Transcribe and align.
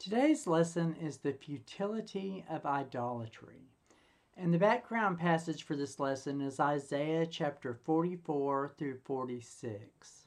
Today's 0.00 0.46
lesson 0.46 0.96
is 0.98 1.18
the 1.18 1.34
futility 1.34 2.42
of 2.48 2.64
idolatry. 2.64 3.68
And 4.34 4.54
the 4.54 4.58
background 4.58 5.18
passage 5.18 5.62
for 5.62 5.76
this 5.76 6.00
lesson 6.00 6.40
is 6.40 6.58
Isaiah 6.58 7.26
chapter 7.26 7.74
44 7.74 8.72
through 8.78 8.96
46. 9.04 10.24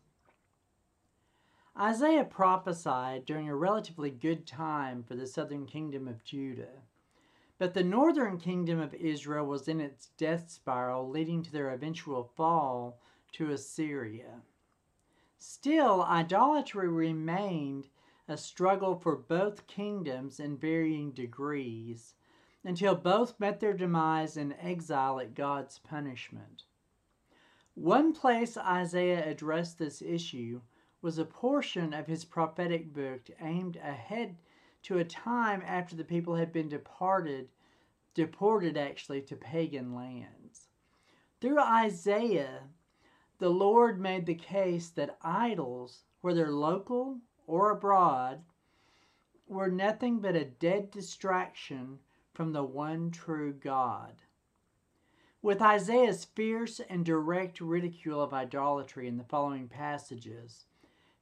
Isaiah 1.76 2.24
prophesied 2.24 3.26
during 3.26 3.50
a 3.50 3.56
relatively 3.56 4.12
good 4.12 4.46
time 4.46 5.02
for 5.02 5.16
the 5.16 5.26
southern 5.26 5.66
kingdom 5.66 6.08
of 6.08 6.24
Judah. 6.24 6.84
But 7.58 7.74
the 7.74 7.84
northern 7.84 8.38
kingdom 8.38 8.80
of 8.80 8.94
Israel 8.94 9.48
was 9.48 9.68
in 9.68 9.82
its 9.82 10.10
death 10.20 10.52
spiral, 10.52 11.10
leading 11.10 11.42
to 11.42 11.52
their 11.52 11.72
eventual 11.72 12.30
fall 12.36 13.00
to 13.32 13.50
Assyria. 13.50 14.44
Still, 15.40 16.04
idolatry 16.04 16.88
remained 16.88 17.88
a 18.28 18.38
struggle 18.38 18.96
for 18.96 19.16
both 19.16 19.68
kingdoms 19.68 20.40
in 20.40 20.58
varying 20.58 21.12
degrees 21.12 22.16
until 22.64 22.96
both 22.96 23.40
met 23.40 23.60
their 23.60 23.74
demise 23.74 24.38
in 24.38 24.54
exile 24.54 25.20
at 25.20 25.36
God's 25.36 25.80
punishment. 25.80 26.64
One 27.76 28.14
place 28.14 28.56
Isaiah 28.56 29.30
addressed 29.30 29.78
this 29.78 30.02
issue 30.02 30.62
was 31.02 31.18
a 31.18 31.26
portion 31.26 31.94
of 31.94 32.08
his 32.08 32.24
prophetic 32.24 32.94
book 32.94 33.30
aimed 33.42 33.76
ahead 33.76 34.38
to 34.84 35.00
a 35.00 35.04
time 35.04 35.62
after 35.66 35.96
the 35.96 36.04
people 36.04 36.36
had 36.36 36.54
been 36.54 36.70
departed 36.70 37.50
deported 38.14 38.78
actually 38.78 39.22
to 39.22 39.36
pagan 39.36 39.96
lands. 39.96 40.68
Through 41.42 41.60
Isaiah, 41.60 42.62
the 43.40 43.50
Lord 43.50 44.00
made 44.00 44.26
the 44.26 44.36
case 44.36 44.90
that 44.90 45.18
idols, 45.22 46.04
whether 46.22 46.52
local 46.52 47.18
or 47.48 47.72
abroad, 47.72 48.44
were 49.48 49.70
nothing 49.70 50.20
but 50.20 50.36
a 50.36 50.46
dead 50.46 50.90
distraction 50.92 52.00
from 52.34 52.52
the 52.52 52.64
one 52.64 53.12
true 53.12 53.54
God. 53.54 54.14
With 55.42 55.62
Isaiah's 55.62 56.24
fierce 56.24 56.80
and 56.90 57.06
direct 57.06 57.60
ridicule 57.60 58.22
of 58.22 58.34
idolatry 58.34 59.08
in 59.08 59.18
the 59.18 59.26
following 59.26 59.68
passages, 59.68 60.66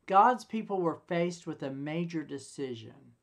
God's 0.05 0.45
people 0.45 0.81
were 0.81 1.01
faced 1.07 1.47
with 1.47 1.63
a 1.63 1.71
major 1.71 2.23
decision. 2.23 3.15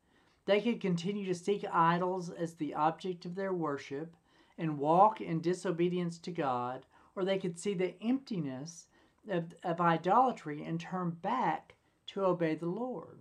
They 0.45 0.59
could 0.59 0.81
continue 0.81 1.25
to 1.25 1.35
seek 1.35 1.63
idols 1.71 2.29
as 2.29 2.55
the 2.55 2.73
object 2.73 3.25
of 3.25 3.35
their 3.35 3.53
worship 3.53 4.15
and 4.57 4.77
walk 4.77 5.21
in 5.21 5.39
disobedience 5.39 6.17
to 6.19 6.31
God, 6.31 6.85
or 7.15 7.23
they 7.23 7.37
could 7.37 7.57
see 7.57 7.73
the 7.73 7.95
emptiness 8.03 8.87
of, 9.29 9.53
of 9.63 9.79
idolatry 9.79 10.63
and 10.63 10.79
turn 10.79 11.11
back 11.11 11.75
to 12.09 12.25
obey 12.25 12.55
the 12.55 12.67
Lord. 12.67 13.19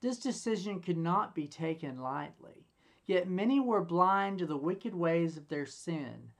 This 0.00 0.18
decision 0.18 0.80
could 0.80 0.96
not 0.96 1.34
be 1.34 1.48
taken 1.48 2.00
lightly, 2.00 2.66
yet 3.06 3.28
many 3.28 3.58
were 3.58 3.84
blind 3.84 4.38
to 4.38 4.46
the 4.46 4.56
wicked 4.56 4.94
ways 4.94 5.36
of 5.36 5.48
their 5.48 5.66
sin. 5.66 6.30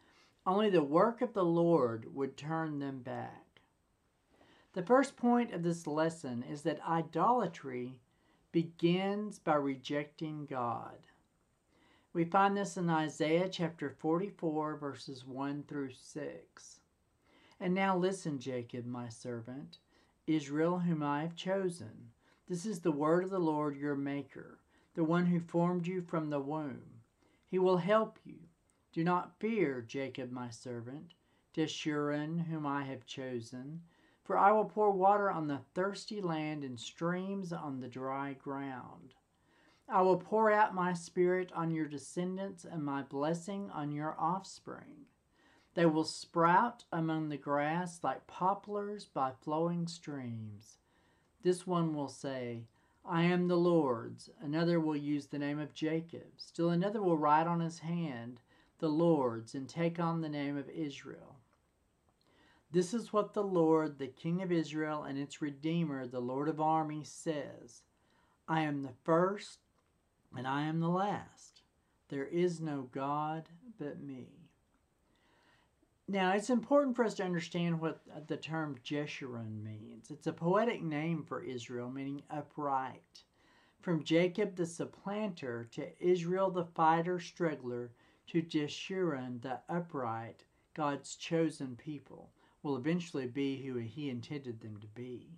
Only 0.47 0.71
the 0.71 0.83
work 0.83 1.21
of 1.21 1.35
the 1.35 1.45
Lord 1.45 2.15
would 2.15 2.37
turn 2.37 2.79
them 2.79 3.01
back. 3.01 3.61
The 4.75 4.83
first 4.83 5.17
point 5.17 5.53
of 5.53 5.63
this 5.63 5.87
lesson 5.87 6.45
is 6.49 6.63
that 6.63 6.81
idolatry 6.87 7.99
begins 8.53 9.39
by 9.41 9.55
rejecting 9.55 10.47
God. 10.47 10.99
We 12.13 12.25
find 12.25 12.57
this 12.57 12.77
in 12.77 12.89
Isaiah 12.89 13.49
chapter 13.49 13.91
44, 13.91 14.77
verses 14.77 15.27
1 15.27 15.65
through 15.67 15.91
6. 15.93 16.81
And 17.61 17.75
now 17.75 17.97
listen, 17.97 18.39
Jacob, 18.39 18.87
my 18.87 19.09
servant 19.09 19.79
Israel, 20.29 20.79
whom 20.81 21.03
I 21.03 21.23
have 21.23 21.35
chosen. 21.35 22.11
This 22.49 22.67
is 22.67 22.81
the 22.81 22.93
word 22.93 23.25
of 23.25 23.31
the 23.31 23.39
Lord 23.39 23.77
your 23.77 23.97
Maker, 23.97 24.61
the 24.95 25.05
one 25.05 25.27
who 25.27 25.41
formed 25.41 25.87
you 25.87 26.03
from 26.03 26.31
the 26.31 26.41
womb. 26.41 27.01
He 27.47 27.59
will 27.59 27.79
help 27.79 28.19
you. 28.25 28.39
Do 28.93 29.05
not 29.05 29.39
fear, 29.39 29.81
Jacob 29.81 30.31
my 30.31 30.51
servant, 30.51 31.15
Jeshurun, 31.55 32.47
whom 32.47 32.67
I 32.67 32.85
have 32.85 33.07
chosen, 33.07 33.83
for 34.23 34.37
I 34.37 34.53
will 34.53 34.67
pour 34.67 34.91
water 34.91 35.31
on 35.31 35.47
the 35.47 35.61
thirsty 35.75 36.21
land 36.21 36.65
and 36.65 36.79
streams 36.79 37.53
on 37.53 37.81
the 37.81 37.89
dry 37.89 38.35
ground. 38.35 39.15
I 39.89 40.03
will 40.03 40.19
pour 40.19 40.51
out 40.51 40.75
my 40.75 40.93
spirit 40.93 41.51
on 41.55 41.71
your 41.71 41.87
descendants 41.87 42.67
and 42.67 42.85
my 42.85 43.03
blessing 43.03 43.71
on 43.71 43.91
your 43.91 44.15
offspring. 44.19 45.07
They 45.79 45.87
will 45.87 46.03
sprout 46.03 46.83
among 46.93 47.29
the 47.29 47.37
grass 47.37 48.01
like 48.03 48.27
poplars 48.27 49.05
by 49.05 49.31
flowing 49.31 49.87
streams. 49.87 50.79
This 51.45 51.69
one 51.69 51.95
will 51.95 52.09
say, 52.09 52.65
I 53.05 53.23
am 53.23 53.47
the 53.47 53.55
Lord's. 53.55 54.29
Another 54.43 54.81
will 54.81 54.97
use 54.97 55.27
the 55.27 55.39
name 55.39 55.61
of 55.61 55.75
Jacob. 55.75 56.33
Still 56.37 56.71
another 56.71 57.01
will 57.01 57.17
write 57.17 57.47
on 57.47 57.61
his 57.61 57.79
hand, 57.79 58.41
the 58.81 58.89
Lord's, 58.89 59.55
and 59.55 59.69
take 59.69 60.01
on 60.01 60.21
the 60.21 60.29
name 60.29 60.57
of 60.57 60.69
Israel. 60.69 61.37
This 62.73 62.93
is 62.93 63.13
what 63.13 63.33
the 63.33 63.45
Lord, 63.45 64.01
the 64.01 64.09
King 64.09 64.43
of 64.43 64.51
Israel, 64.51 65.05
and 65.05 65.17
its 65.17 65.41
Redeemer, 65.41 66.09
the 66.09 66.19
Lord 66.19 66.49
of 66.49 66.61
armies, 66.61 67.09
says 67.09 67.83
I 68.49 68.63
am 68.63 68.83
the 68.83 68.95
first, 69.05 69.61
and 70.37 70.45
I 70.45 70.63
am 70.63 70.81
the 70.81 70.89
last. 70.89 71.63
There 72.09 72.27
is 72.27 72.61
no 72.61 72.89
God 72.91 73.49
but 73.79 74.03
me. 74.03 74.38
Now, 76.11 76.33
it's 76.33 76.49
important 76.49 76.97
for 76.97 77.05
us 77.05 77.13
to 77.15 77.25
understand 77.25 77.79
what 77.79 78.01
the 78.29 78.39
term 78.39 78.79
Jeshurun 78.83 79.63
means. 79.63 80.11
It's 80.11 80.27
a 80.27 80.33
poetic 80.33 80.83
name 80.83 81.23
for 81.23 81.43
Israel, 81.43 81.91
meaning 81.91 82.23
upright. 82.31 83.25
From 83.83 84.03
Jacob 84.03 84.57
the 84.57 84.65
supplanter 84.65 85.69
to 85.73 86.03
Israel 86.03 86.51
the 86.51 86.65
fighter 86.65 87.21
struggler 87.21 87.91
to 88.29 88.41
Jeshurun 88.41 89.43
the 89.43 89.61
upright, 89.69 90.45
God's 90.73 91.15
chosen 91.15 91.77
people, 91.77 92.31
will 92.63 92.77
eventually 92.77 93.27
be 93.27 93.63
who 93.63 93.77
he 93.77 94.09
intended 94.09 94.61
them 94.61 94.79
to 94.79 94.87
be 94.89 95.29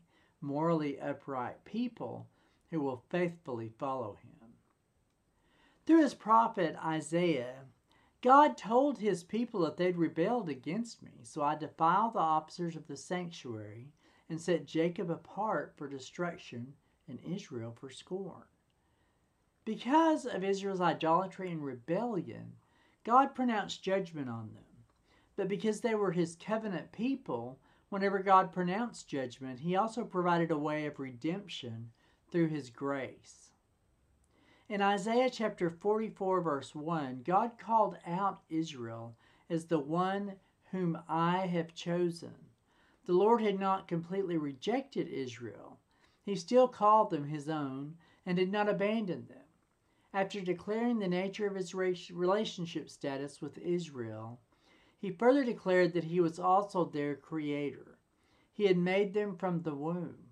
morally 0.40 1.00
upright 1.00 1.64
people 1.64 2.28
who 2.70 2.80
will 2.80 3.04
faithfully 3.10 3.72
follow 3.78 4.16
him. 4.22 4.54
Through 5.84 6.02
his 6.02 6.14
prophet 6.14 6.76
Isaiah, 6.84 7.64
God 8.22 8.58
told 8.58 8.98
his 8.98 9.24
people 9.24 9.60
that 9.60 9.76
they'd 9.76 9.96
rebelled 9.96 10.48
against 10.50 11.02
me, 11.02 11.12
so 11.22 11.42
I 11.42 11.54
defiled 11.54 12.14
the 12.14 12.18
officers 12.18 12.76
of 12.76 12.86
the 12.86 12.96
sanctuary 12.96 13.92
and 14.28 14.40
set 14.40 14.66
Jacob 14.66 15.10
apart 15.10 15.72
for 15.76 15.88
destruction 15.88 16.74
and 17.08 17.18
Israel 17.24 17.74
for 17.78 17.88
scorn. 17.88 18.44
Because 19.64 20.26
of 20.26 20.44
Israel's 20.44 20.80
idolatry 20.80 21.50
and 21.50 21.64
rebellion, 21.64 22.52
God 23.04 23.34
pronounced 23.34 23.82
judgment 23.82 24.28
on 24.28 24.50
them. 24.54 24.64
But 25.36 25.48
because 25.48 25.80
they 25.80 25.94
were 25.94 26.12
his 26.12 26.36
covenant 26.36 26.92
people, 26.92 27.58
whenever 27.88 28.18
God 28.22 28.52
pronounced 28.52 29.08
judgment, 29.08 29.60
he 29.60 29.76
also 29.76 30.04
provided 30.04 30.50
a 30.50 30.58
way 30.58 30.86
of 30.86 30.98
redemption 30.98 31.90
through 32.30 32.48
his 32.48 32.68
grace. 32.68 33.49
In 34.70 34.80
Isaiah 34.80 35.28
chapter 35.28 35.68
44, 35.68 36.42
verse 36.42 36.76
1, 36.76 37.22
God 37.24 37.58
called 37.58 37.96
out 38.06 38.42
Israel 38.48 39.16
as 39.48 39.64
the 39.64 39.80
one 39.80 40.34
whom 40.70 40.96
I 41.08 41.38
have 41.38 41.74
chosen. 41.74 42.36
The 43.04 43.12
Lord 43.12 43.42
had 43.42 43.58
not 43.58 43.88
completely 43.88 44.36
rejected 44.36 45.08
Israel. 45.08 45.80
He 46.22 46.36
still 46.36 46.68
called 46.68 47.10
them 47.10 47.24
his 47.24 47.48
own 47.48 47.96
and 48.24 48.36
did 48.36 48.52
not 48.52 48.68
abandon 48.68 49.26
them. 49.26 49.42
After 50.14 50.40
declaring 50.40 51.00
the 51.00 51.08
nature 51.08 51.48
of 51.48 51.56
his 51.56 51.74
relationship 51.74 52.88
status 52.88 53.42
with 53.42 53.58
Israel, 53.58 54.38
he 55.00 55.10
further 55.10 55.44
declared 55.44 55.94
that 55.94 56.04
he 56.04 56.20
was 56.20 56.38
also 56.38 56.84
their 56.84 57.16
creator. 57.16 57.98
He 58.52 58.66
had 58.66 58.78
made 58.78 59.14
them 59.14 59.34
from 59.34 59.62
the 59.62 59.74
womb. 59.74 60.28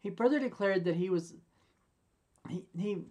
He 0.00 0.08
further 0.08 0.40
declared 0.40 0.84
that 0.84 0.96
he 0.96 1.10
was 1.10 1.34
he, 2.48 2.64
he 2.78 3.04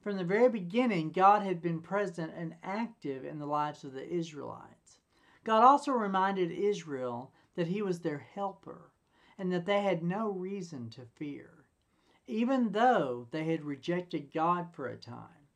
from 0.00 0.16
the 0.16 0.24
very 0.24 0.48
beginning, 0.48 1.12
God 1.12 1.42
had 1.42 1.60
been 1.60 1.80
present 1.80 2.32
and 2.34 2.54
active 2.62 3.24
in 3.24 3.38
the 3.38 3.46
lives 3.46 3.84
of 3.84 3.92
the 3.92 4.08
Israelites. 4.08 5.00
God 5.44 5.62
also 5.62 5.92
reminded 5.92 6.50
Israel 6.50 7.32
that 7.54 7.66
He 7.66 7.82
was 7.82 8.00
their 8.00 8.18
helper 8.18 8.92
and 9.38 9.52
that 9.52 9.66
they 9.66 9.82
had 9.82 10.02
no 10.02 10.30
reason 10.30 10.90
to 10.90 11.02
fear. 11.16 11.64
Even 12.26 12.72
though 12.72 13.26
they 13.30 13.44
had 13.44 13.64
rejected 13.64 14.32
God 14.32 14.72
for 14.72 14.86
a 14.86 14.96
time, 14.96 15.48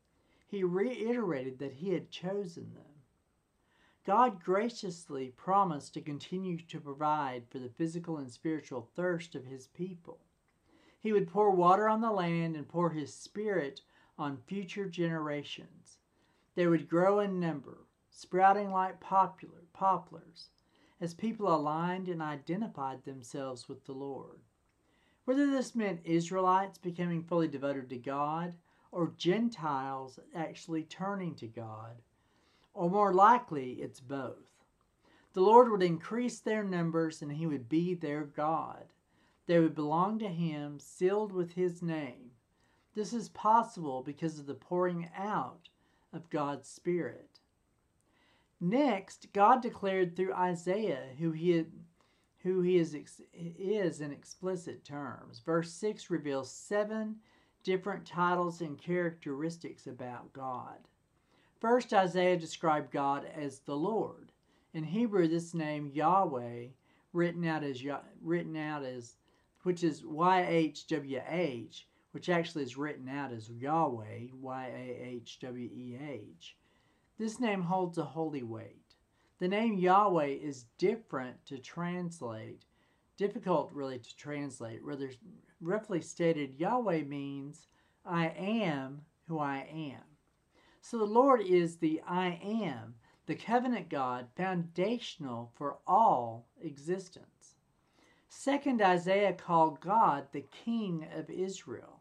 He 0.47 0.63
reiterated 0.63 1.59
that 1.59 1.73
He 1.73 1.93
had 1.93 2.11
chosen 2.11 2.73
them. 2.73 2.83
God 4.05 4.43
graciously 4.43 5.29
promised 5.29 5.95
to 5.95 6.01
continue 6.01 6.57
to 6.57 6.79
provide 6.79 7.43
for 7.49 7.57
the 7.57 7.69
physical 7.69 8.17
and 8.17 8.31
spiritual 8.31 8.89
thirst 8.95 9.33
of 9.33 9.45
His 9.45 9.67
people. 9.67 10.19
He 10.99 11.11
would 11.11 11.27
pour 11.27 11.49
water 11.49 11.87
on 11.89 12.01
the 12.01 12.11
land 12.11 12.55
and 12.55 12.67
pour 12.67 12.91
His 12.91 13.13
Spirit 13.13 13.81
on 14.17 14.37
future 14.47 14.87
generations. 14.87 15.97
They 16.55 16.67
would 16.67 16.89
grow 16.89 17.19
in 17.19 17.39
number, 17.39 17.85
sprouting 18.09 18.71
like 18.71 18.99
popular, 18.99 19.63
poplars, 19.73 20.49
as 21.01 21.13
people 21.13 21.53
aligned 21.53 22.07
and 22.07 22.21
identified 22.21 23.03
themselves 23.03 23.67
with 23.67 23.85
the 23.85 23.93
Lord. 23.93 24.39
Whether 25.25 25.47
this 25.47 25.75
meant 25.75 26.01
Israelites 26.05 26.77
becoming 26.77 27.23
fully 27.23 27.47
devoted 27.47 27.89
to 27.89 27.97
God 27.97 28.55
or 28.91 29.13
Gentiles 29.17 30.19
actually 30.33 30.83
turning 30.83 31.35
to 31.35 31.47
God, 31.47 32.01
or 32.73 32.89
more 32.89 33.13
likely, 33.13 33.73
it's 33.73 33.99
both. 33.99 34.51
The 35.33 35.41
Lord 35.41 35.69
would 35.69 35.83
increase 35.83 36.39
their 36.39 36.63
numbers 36.63 37.21
and 37.21 37.33
He 37.33 37.45
would 37.45 37.67
be 37.67 37.93
their 37.93 38.23
God. 38.23 38.85
They 39.47 39.59
would 39.59 39.75
belong 39.75 40.19
to 40.19 40.29
Him, 40.29 40.79
sealed 40.79 41.33
with 41.33 41.53
His 41.53 41.81
name. 41.81 42.24
This 42.95 43.11
is 43.11 43.29
possible 43.29 44.01
because 44.03 44.39
of 44.39 44.45
the 44.45 44.53
pouring 44.53 45.09
out 45.17 45.69
of 46.13 46.29
God's 46.29 46.69
Spirit. 46.69 47.39
Next, 48.61 49.27
God 49.33 49.61
declared 49.61 50.15
through 50.15 50.33
Isaiah 50.33 51.09
who 51.19 51.31
He 51.31 51.65
who 52.43 52.61
He 52.61 52.77
is, 52.77 52.95
is 53.33 54.01
in 54.01 54.11
explicit 54.11 54.85
terms. 54.85 55.41
Verse 55.45 55.71
6 55.73 56.09
reveals 56.09 56.51
seven 56.51 57.17
different 57.63 58.05
titles 58.05 58.61
and 58.61 58.77
characteristics 58.77 59.87
about 59.87 60.31
God. 60.31 60.77
First, 61.59 61.93
Isaiah 61.93 62.37
described 62.37 62.91
God 62.91 63.25
as 63.35 63.59
the 63.59 63.75
Lord. 63.75 64.31
In 64.73 64.83
Hebrew, 64.83 65.27
this 65.27 65.53
name 65.53 65.89
Yahweh, 65.91 66.67
written 67.11 67.45
out 67.45 67.63
as 67.63 67.83
written 68.21 68.55
out 68.55 68.83
as, 68.83 69.15
which 69.63 69.83
is 69.83 70.03
YHWH, 70.03 71.83
which 72.15 72.29
actually 72.29 72.63
is 72.63 72.77
written 72.77 73.09
out 73.09 73.33
as 73.33 73.49
Yahweh, 73.49 74.27
Y 74.39 74.65
A 74.67 75.05
H 75.05 75.37
W 75.41 75.69
E 75.69 75.99
H. 76.01 76.55
This 77.19 77.41
name 77.41 77.61
holds 77.61 77.97
a 77.97 78.05
holy 78.05 78.41
weight. 78.41 78.95
The 79.39 79.49
name 79.49 79.77
Yahweh 79.77 80.27
is 80.27 80.63
different 80.77 81.45
to 81.47 81.57
translate, 81.57 82.63
difficult 83.17 83.69
really 83.73 83.99
to 83.99 84.15
translate. 84.15 84.81
Rather, 84.81 85.11
roughly 85.59 85.99
stated, 85.99 86.55
Yahweh 86.57 87.01
means 87.01 87.67
I 88.05 88.27
am 88.29 89.01
who 89.27 89.37
I 89.37 89.67
am. 89.69 90.03
So 90.79 90.97
the 90.97 91.03
Lord 91.03 91.41
is 91.41 91.75
the 91.75 92.01
I 92.07 92.39
am, 92.41 92.95
the 93.25 93.35
covenant 93.35 93.89
God, 93.89 94.27
foundational 94.37 95.51
for 95.53 95.79
all 95.85 96.47
existence. 96.61 97.55
Second, 98.29 98.81
Isaiah 98.81 99.33
called 99.33 99.81
God 99.81 100.27
the 100.31 100.45
King 100.63 101.09
of 101.13 101.29
Israel. 101.29 101.94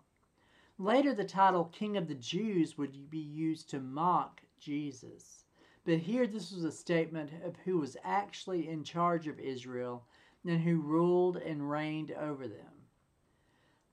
Later, 0.84 1.14
the 1.14 1.24
title 1.24 1.64
King 1.72 1.96
of 1.96 2.08
the 2.08 2.14
Jews 2.14 2.76
would 2.76 3.08
be 3.08 3.16
used 3.18 3.70
to 3.70 3.80
mock 3.80 4.42
Jesus. 4.60 5.46
But 5.86 6.00
here, 6.00 6.26
this 6.26 6.52
was 6.52 6.62
a 6.62 6.70
statement 6.70 7.30
of 7.42 7.56
who 7.64 7.78
was 7.78 7.96
actually 8.04 8.68
in 8.68 8.84
charge 8.84 9.26
of 9.26 9.40
Israel 9.40 10.04
and 10.44 10.60
who 10.60 10.82
ruled 10.82 11.38
and 11.38 11.70
reigned 11.70 12.12
over 12.12 12.46
them. 12.46 12.84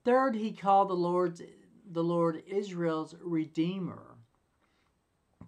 Third, 0.04 0.36
he 0.36 0.52
called 0.52 0.90
the 0.90 0.94
Lord's 0.94 1.42
the 1.90 2.04
Lord 2.04 2.44
Israel's 2.46 3.16
redeemer. 3.22 4.18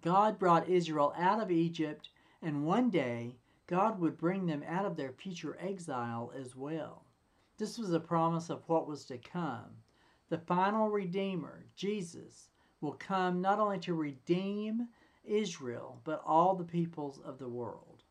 God 0.01 0.39
brought 0.39 0.69
Israel 0.69 1.13
out 1.17 1.41
of 1.41 1.51
Egypt, 1.51 2.07
and 2.41 2.65
one 2.65 2.89
day 2.89 3.35
God 3.67 3.99
would 3.99 4.17
bring 4.17 4.45
them 4.45 4.63
out 4.65 4.85
of 4.85 4.95
their 4.95 5.11
future 5.11 5.57
exile 5.59 6.31
as 6.39 6.55
well. 6.55 7.03
This 7.57 7.77
was 7.77 7.91
a 7.91 7.99
promise 7.99 8.49
of 8.49 8.63
what 8.67 8.87
was 8.87 9.03
to 9.07 9.17
come. 9.17 9.82
The 10.29 10.37
final 10.37 10.89
Redeemer, 10.89 11.65
Jesus, 11.75 12.49
will 12.81 12.93
come 12.93 13.41
not 13.41 13.59
only 13.59 13.79
to 13.79 13.93
redeem 13.93 14.89
Israel, 15.23 16.01
but 16.03 16.21
all 16.25 16.55
the 16.55 16.63
peoples 16.63 17.19
of 17.23 17.37
the 17.39 17.49
world. 17.49 18.03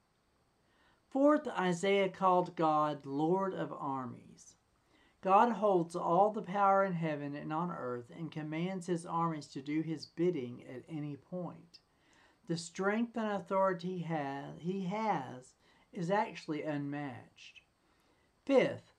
Fourth, 1.10 1.46
Isaiah 1.48 2.08
called 2.08 2.56
God 2.56 3.04
Lord 3.04 3.52
of 3.52 3.72
armies. 3.72 4.56
God 5.20 5.52
holds 5.52 5.94
all 5.94 6.30
the 6.30 6.42
power 6.42 6.84
in 6.84 6.94
heaven 6.94 7.36
and 7.36 7.52
on 7.52 7.70
earth 7.70 8.10
and 8.16 8.32
commands 8.32 8.86
his 8.86 9.06
armies 9.06 9.46
to 9.48 9.62
do 9.62 9.82
his 9.82 10.06
bidding 10.06 10.64
at 10.68 10.84
any 10.88 11.16
point. 11.16 11.78
The 12.48 12.56
strength 12.56 13.16
and 13.16 13.30
authority 13.30 14.04
he 14.58 14.84
has 14.84 15.54
is 15.92 16.10
actually 16.10 16.62
unmatched. 16.62 17.60
Fifth, 18.44 18.91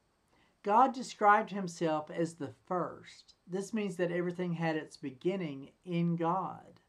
God 0.63 0.93
described 0.93 1.51
himself 1.51 2.09
as 2.09 2.35
the 2.35 2.53
first. 2.65 3.35
This 3.45 3.73
means 3.73 3.97
that 3.97 4.11
everything 4.11 4.53
had 4.53 4.77
its 4.77 4.95
beginning 4.95 5.71
in 5.85 6.15
God. 6.15 6.79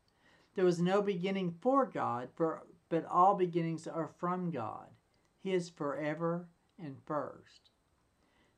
There 0.54 0.64
was 0.64 0.80
no 0.80 1.02
beginning 1.02 1.56
for 1.60 1.84
God, 1.84 2.28
for, 2.36 2.62
but 2.88 3.04
all 3.06 3.34
beginnings 3.34 3.88
are 3.88 4.10
from 4.18 4.52
God. 4.52 4.86
He 5.40 5.52
is 5.52 5.68
forever 5.68 6.46
and 6.78 6.96
first. 7.04 7.70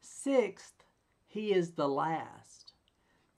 Sixth, 0.03 0.85
He 1.27 1.53
is 1.53 1.73
the 1.73 1.89
last. 1.89 2.75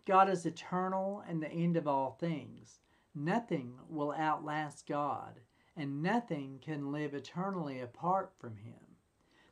God 0.05 0.29
is 0.29 0.45
eternal 0.45 1.23
and 1.29 1.41
the 1.41 1.51
end 1.51 1.77
of 1.77 1.87
all 1.87 2.17
things. 2.19 2.81
Nothing 3.15 3.75
will 3.89 4.13
outlast 4.13 4.87
God, 4.87 5.41
and 5.77 6.03
nothing 6.03 6.59
can 6.61 6.91
live 6.91 7.15
eternally 7.15 7.81
apart 7.81 8.33
from 8.39 8.57
Him. 8.57 8.97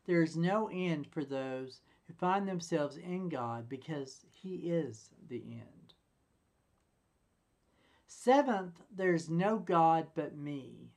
There 0.06 0.22
is 0.22 0.36
no 0.36 0.68
end 0.72 1.06
for 1.06 1.24
those 1.24 1.80
who 2.06 2.14
find 2.14 2.46
themselves 2.46 2.96
in 2.96 3.28
God 3.28 3.68
because 3.68 4.24
He 4.32 4.54
is 4.70 5.10
the 5.28 5.42
end. 5.50 5.94
Seventh, 8.06 8.82
there 8.94 9.14
is 9.14 9.28
no 9.28 9.58
God 9.58 10.08
but 10.14 10.36
me. 10.36 10.90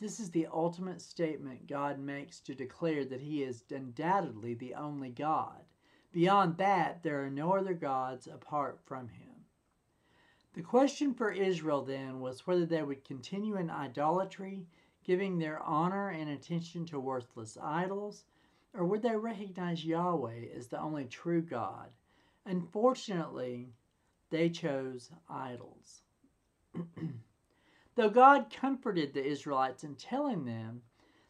This 0.00 0.18
is 0.18 0.30
the 0.30 0.48
ultimate 0.52 1.00
statement 1.00 1.68
God 1.68 1.98
makes 1.98 2.40
to 2.40 2.54
declare 2.54 3.04
that 3.04 3.20
He 3.20 3.42
is 3.42 3.64
undoubtedly 3.70 4.54
the 4.54 4.74
only 4.74 5.10
God. 5.10 5.64
Beyond 6.12 6.56
that, 6.58 7.02
there 7.02 7.24
are 7.24 7.30
no 7.30 7.54
other 7.54 7.74
gods 7.74 8.26
apart 8.26 8.80
from 8.84 9.08
Him. 9.08 9.34
The 10.54 10.62
question 10.62 11.14
for 11.14 11.32
Israel 11.32 11.82
then 11.82 12.20
was 12.20 12.46
whether 12.46 12.64
they 12.64 12.82
would 12.82 13.04
continue 13.04 13.56
in 13.56 13.70
idolatry, 13.70 14.66
giving 15.02 15.38
their 15.38 15.60
honor 15.60 16.10
and 16.10 16.30
attention 16.30 16.86
to 16.86 17.00
worthless 17.00 17.58
idols, 17.60 18.24
or 18.74 18.84
would 18.84 19.02
they 19.02 19.16
recognize 19.16 19.84
Yahweh 19.84 20.46
as 20.56 20.66
the 20.66 20.80
only 20.80 21.04
true 21.04 21.42
God? 21.42 21.90
Unfortunately, 22.44 23.72
they 24.30 24.50
chose 24.50 25.10
idols. 25.28 26.02
Though 27.94 28.10
God 28.10 28.50
comforted 28.50 29.14
the 29.14 29.24
Israelites 29.24 29.84
in 29.84 29.94
telling 29.94 30.44
them 30.44 30.82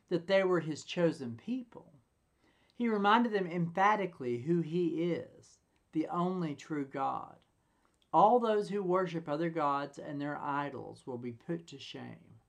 that 0.08 0.26
they 0.26 0.42
were 0.42 0.60
his 0.60 0.84
chosen 0.84 1.36
people, 1.36 1.92
he 2.74 2.88
reminded 2.88 3.32
them 3.32 3.46
emphatically 3.46 4.38
who 4.38 4.60
he 4.60 5.12
is, 5.12 5.58
the 5.92 6.08
only 6.08 6.54
true 6.54 6.86
God. 6.86 7.36
All 8.12 8.40
those 8.40 8.68
who 8.68 8.82
worship 8.82 9.28
other 9.28 9.50
gods 9.50 9.98
and 9.98 10.20
their 10.20 10.38
idols 10.38 11.06
will 11.06 11.18
be 11.18 11.32
put 11.32 11.66
to 11.68 11.78
shame. 11.78 12.40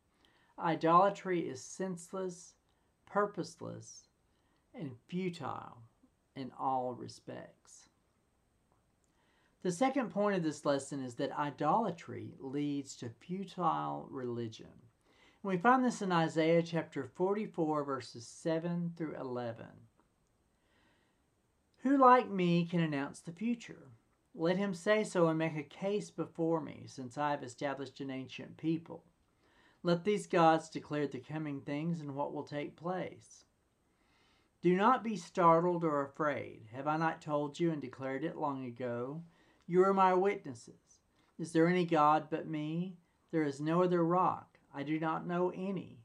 Idolatry 0.58 1.42
is 1.42 1.62
senseless, 1.62 2.56
purposeless, 3.06 4.05
and 4.78 4.92
futile 5.08 5.84
in 6.36 6.52
all 6.60 6.94
respects. 6.94 7.90
The 9.64 9.72
second 9.72 10.12
point 10.12 10.36
of 10.36 10.44
this 10.44 10.64
lesson 10.64 11.04
is 11.04 11.16
that 11.16 11.32
idolatry 11.32 12.36
leads 12.40 12.96
to 12.98 13.10
futile 13.10 14.08
religion. 14.12 14.68
And 15.44 15.52
we 15.52 15.58
find 15.58 15.84
this 15.84 16.02
in 16.02 16.12
Isaiah 16.12 16.62
chapter 16.62 17.10
44, 17.16 17.84
verses 17.84 18.28
7 18.28 18.94
through 18.96 19.16
11. 19.16 19.66
Who 21.84 21.98
like 21.98 22.30
me 22.30 22.66
can 22.66 22.80
announce 22.80 23.22
the 23.22 23.32
future? 23.32 23.90
Let 24.36 24.58
him 24.58 24.74
say 24.74 25.04
so 25.04 25.28
and 25.28 25.40
make 25.40 25.56
a 25.56 25.64
case 25.64 26.10
before 26.10 26.60
me, 26.60 26.84
since 26.88 27.18
I 27.18 27.32
have 27.32 27.44
established 27.44 28.02
an 28.02 28.12
ancient 28.12 28.58
people. 28.58 29.04
Let 29.82 30.04
these 30.04 30.28
gods 30.28 30.70
declare 30.70 31.08
the 31.08 31.20
coming 31.20 31.62
things 31.62 32.02
and 32.02 32.16
what 32.16 32.34
will 32.34 32.44
take 32.44 32.76
place. 32.76 33.45
Do 34.66 34.76
not 34.76 35.04
be 35.04 35.16
startled 35.16 35.84
or 35.84 36.02
afraid. 36.02 36.64
Have 36.74 36.88
I 36.88 36.98
not 36.98 37.22
told 37.22 37.60
you 37.60 37.70
and 37.70 37.80
declared 37.80 38.24
it 38.24 38.36
long 38.36 38.66
ago? 38.66 39.22
You 39.68 39.84
are 39.84 39.94
my 39.94 40.16
witnesses. 40.16 41.02
Is 41.38 41.52
there 41.52 41.68
any 41.68 41.86
God 41.86 42.32
but 42.32 42.48
me? 42.48 42.98
There 43.32 43.44
is 43.44 43.62
no 43.62 43.84
other 43.84 44.04
rock. 44.04 44.58
I 44.74 44.82
do 44.82 45.00
not 45.00 45.28
know 45.28 45.52
any. 45.56 46.00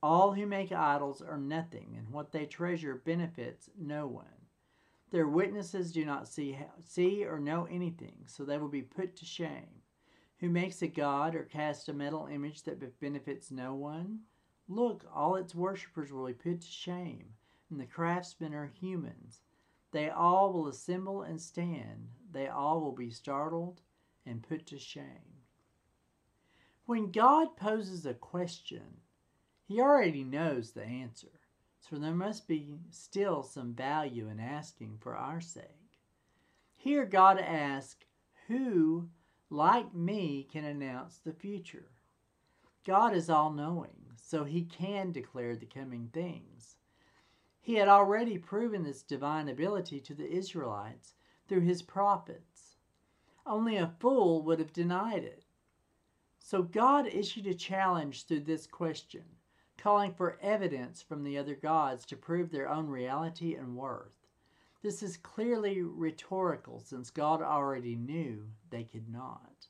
All 0.00 0.32
who 0.32 0.46
make 0.46 0.70
idols 0.70 1.20
are 1.20 1.38
nothing, 1.38 1.96
and 1.98 2.08
what 2.10 2.30
they 2.30 2.46
treasure 2.46 3.02
benefits 3.04 3.68
no 3.76 4.06
one. 4.06 4.46
Their 5.10 5.26
witnesses 5.26 5.90
do 5.90 6.04
not 6.04 6.28
see, 6.28 6.56
see 6.78 7.24
or 7.24 7.40
know 7.40 7.66
anything, 7.68 8.26
so 8.26 8.44
they 8.44 8.58
will 8.58 8.68
be 8.68 8.82
put 8.82 9.16
to 9.16 9.24
shame. 9.24 9.82
Who 10.38 10.50
makes 10.50 10.82
a 10.82 10.86
god 10.86 11.34
or 11.34 11.42
casts 11.42 11.88
a 11.88 11.92
metal 11.92 12.28
image 12.30 12.62
that 12.62 13.00
benefits 13.00 13.50
no 13.50 13.74
one? 13.74 14.20
Look, 14.68 15.04
all 15.12 15.34
its 15.34 15.52
worshippers 15.52 16.12
will 16.12 16.28
be 16.28 16.34
put 16.34 16.60
to 16.60 16.68
shame, 16.68 17.34
and 17.70 17.80
the 17.80 17.86
craftsmen 17.86 18.54
are 18.54 18.66
humans. 18.66 19.40
They 19.90 20.08
all 20.08 20.52
will 20.52 20.68
assemble 20.68 21.22
and 21.22 21.40
stand. 21.40 22.08
They 22.30 22.48
all 22.48 22.80
will 22.80 22.92
be 22.92 23.10
startled 23.10 23.80
and 24.26 24.42
put 24.42 24.66
to 24.66 24.78
shame. 24.78 25.42
When 26.86 27.10
God 27.10 27.56
poses 27.56 28.06
a 28.06 28.14
question, 28.14 29.02
he 29.66 29.80
already 29.80 30.24
knows 30.24 30.72
the 30.72 30.84
answer, 30.84 31.40
so 31.80 31.96
there 31.96 32.14
must 32.14 32.48
be 32.48 32.78
still 32.90 33.42
some 33.42 33.74
value 33.74 34.28
in 34.28 34.40
asking 34.40 34.98
for 35.00 35.14
our 35.14 35.40
sake. 35.40 36.00
Here, 36.76 37.04
God 37.04 37.38
asks, 37.38 38.04
Who 38.46 39.10
like 39.50 39.94
me, 39.94 40.46
can 40.50 40.64
announce 40.64 41.18
the 41.18 41.32
future. 41.32 41.90
God 42.86 43.14
is 43.14 43.30
all 43.30 43.50
knowing, 43.50 44.12
so 44.16 44.44
he 44.44 44.62
can 44.62 45.12
declare 45.12 45.56
the 45.56 45.66
coming 45.66 46.08
things. 46.12 46.77
He 47.68 47.74
had 47.74 47.88
already 47.88 48.38
proven 48.38 48.82
this 48.82 49.02
divine 49.02 49.46
ability 49.46 50.00
to 50.00 50.14
the 50.14 50.26
Israelites 50.26 51.12
through 51.46 51.60
his 51.60 51.82
prophets. 51.82 52.76
Only 53.44 53.76
a 53.76 53.92
fool 54.00 54.40
would 54.44 54.58
have 54.58 54.72
denied 54.72 55.22
it. 55.22 55.44
So 56.38 56.62
God 56.62 57.06
issued 57.06 57.46
a 57.46 57.52
challenge 57.52 58.24
through 58.24 58.44
this 58.44 58.66
question, 58.66 59.24
calling 59.76 60.14
for 60.14 60.38
evidence 60.40 61.02
from 61.02 61.22
the 61.22 61.36
other 61.36 61.54
gods 61.54 62.06
to 62.06 62.16
prove 62.16 62.50
their 62.50 62.70
own 62.70 62.86
reality 62.86 63.54
and 63.54 63.76
worth. 63.76 64.16
This 64.80 65.02
is 65.02 65.18
clearly 65.18 65.82
rhetorical 65.82 66.80
since 66.80 67.10
God 67.10 67.42
already 67.42 67.96
knew 67.96 68.48
they 68.70 68.84
could 68.84 69.10
not. 69.10 69.66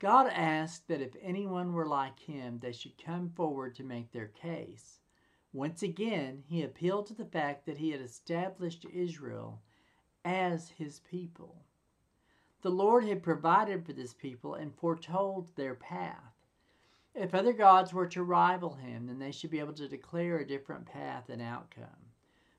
God 0.00 0.26
asked 0.34 0.88
that 0.88 1.00
if 1.00 1.14
anyone 1.22 1.74
were 1.74 1.86
like 1.86 2.18
him, 2.18 2.58
they 2.58 2.72
should 2.72 3.00
come 3.00 3.30
forward 3.30 3.76
to 3.76 3.84
make 3.84 4.10
their 4.10 4.26
case. 4.26 4.98
Once 5.58 5.82
again, 5.82 6.44
he 6.46 6.62
appealed 6.62 7.04
to 7.04 7.14
the 7.14 7.24
fact 7.24 7.66
that 7.66 7.78
he 7.78 7.90
had 7.90 8.00
established 8.00 8.86
Israel 8.94 9.60
as 10.24 10.68
his 10.68 11.00
people. 11.00 11.64
The 12.62 12.70
Lord 12.70 13.02
had 13.02 13.24
provided 13.24 13.84
for 13.84 13.92
this 13.92 14.14
people 14.14 14.54
and 14.54 14.72
foretold 14.72 15.50
their 15.56 15.74
path. 15.74 16.36
If 17.12 17.34
other 17.34 17.52
gods 17.52 17.92
were 17.92 18.06
to 18.06 18.22
rival 18.22 18.74
him, 18.74 19.08
then 19.08 19.18
they 19.18 19.32
should 19.32 19.50
be 19.50 19.58
able 19.58 19.72
to 19.72 19.88
declare 19.88 20.38
a 20.38 20.46
different 20.46 20.86
path 20.86 21.28
and 21.28 21.42
outcome. 21.42 22.12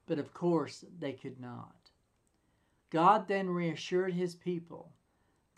But 0.06 0.20
of 0.20 0.34
course, 0.34 0.84
they 1.00 1.14
could 1.14 1.40
not. 1.40 1.92
God 2.90 3.30
then 3.30 3.50
reassured 3.50 4.12
his 4.12 4.36
people. 4.36 4.92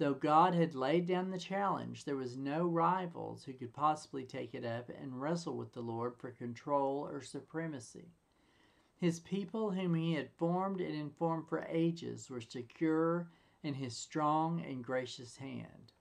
Though 0.02 0.16
God 0.16 0.56
had 0.56 0.74
laid 0.74 1.06
down 1.06 1.30
the 1.30 1.38
challenge, 1.38 2.06
there 2.06 2.16
was 2.16 2.36
no 2.36 2.66
rivals 2.66 3.44
who 3.44 3.54
could 3.54 3.72
possibly 3.72 4.24
take 4.24 4.56
it 4.56 4.66
up 4.66 4.90
and 4.90 5.22
wrestle 5.22 5.56
with 5.56 5.74
the 5.74 5.82
Lord 5.82 6.18
for 6.18 6.32
control 6.32 7.08
or 7.08 7.22
supremacy. 7.22 8.08
His 8.98 9.20
people, 9.20 9.70
whom 9.70 9.94
he 9.94 10.16
had 10.16 10.32
formed 10.32 10.82
and 10.82 10.96
informed 10.96 11.48
for 11.48 11.68
ages, 11.70 12.32
were 12.32 12.42
secure 12.42 13.30
in 13.62 13.76
his 13.76 13.96
strong 13.96 14.66
and 14.68 14.84
gracious 14.84 15.38
hand. 15.38 15.92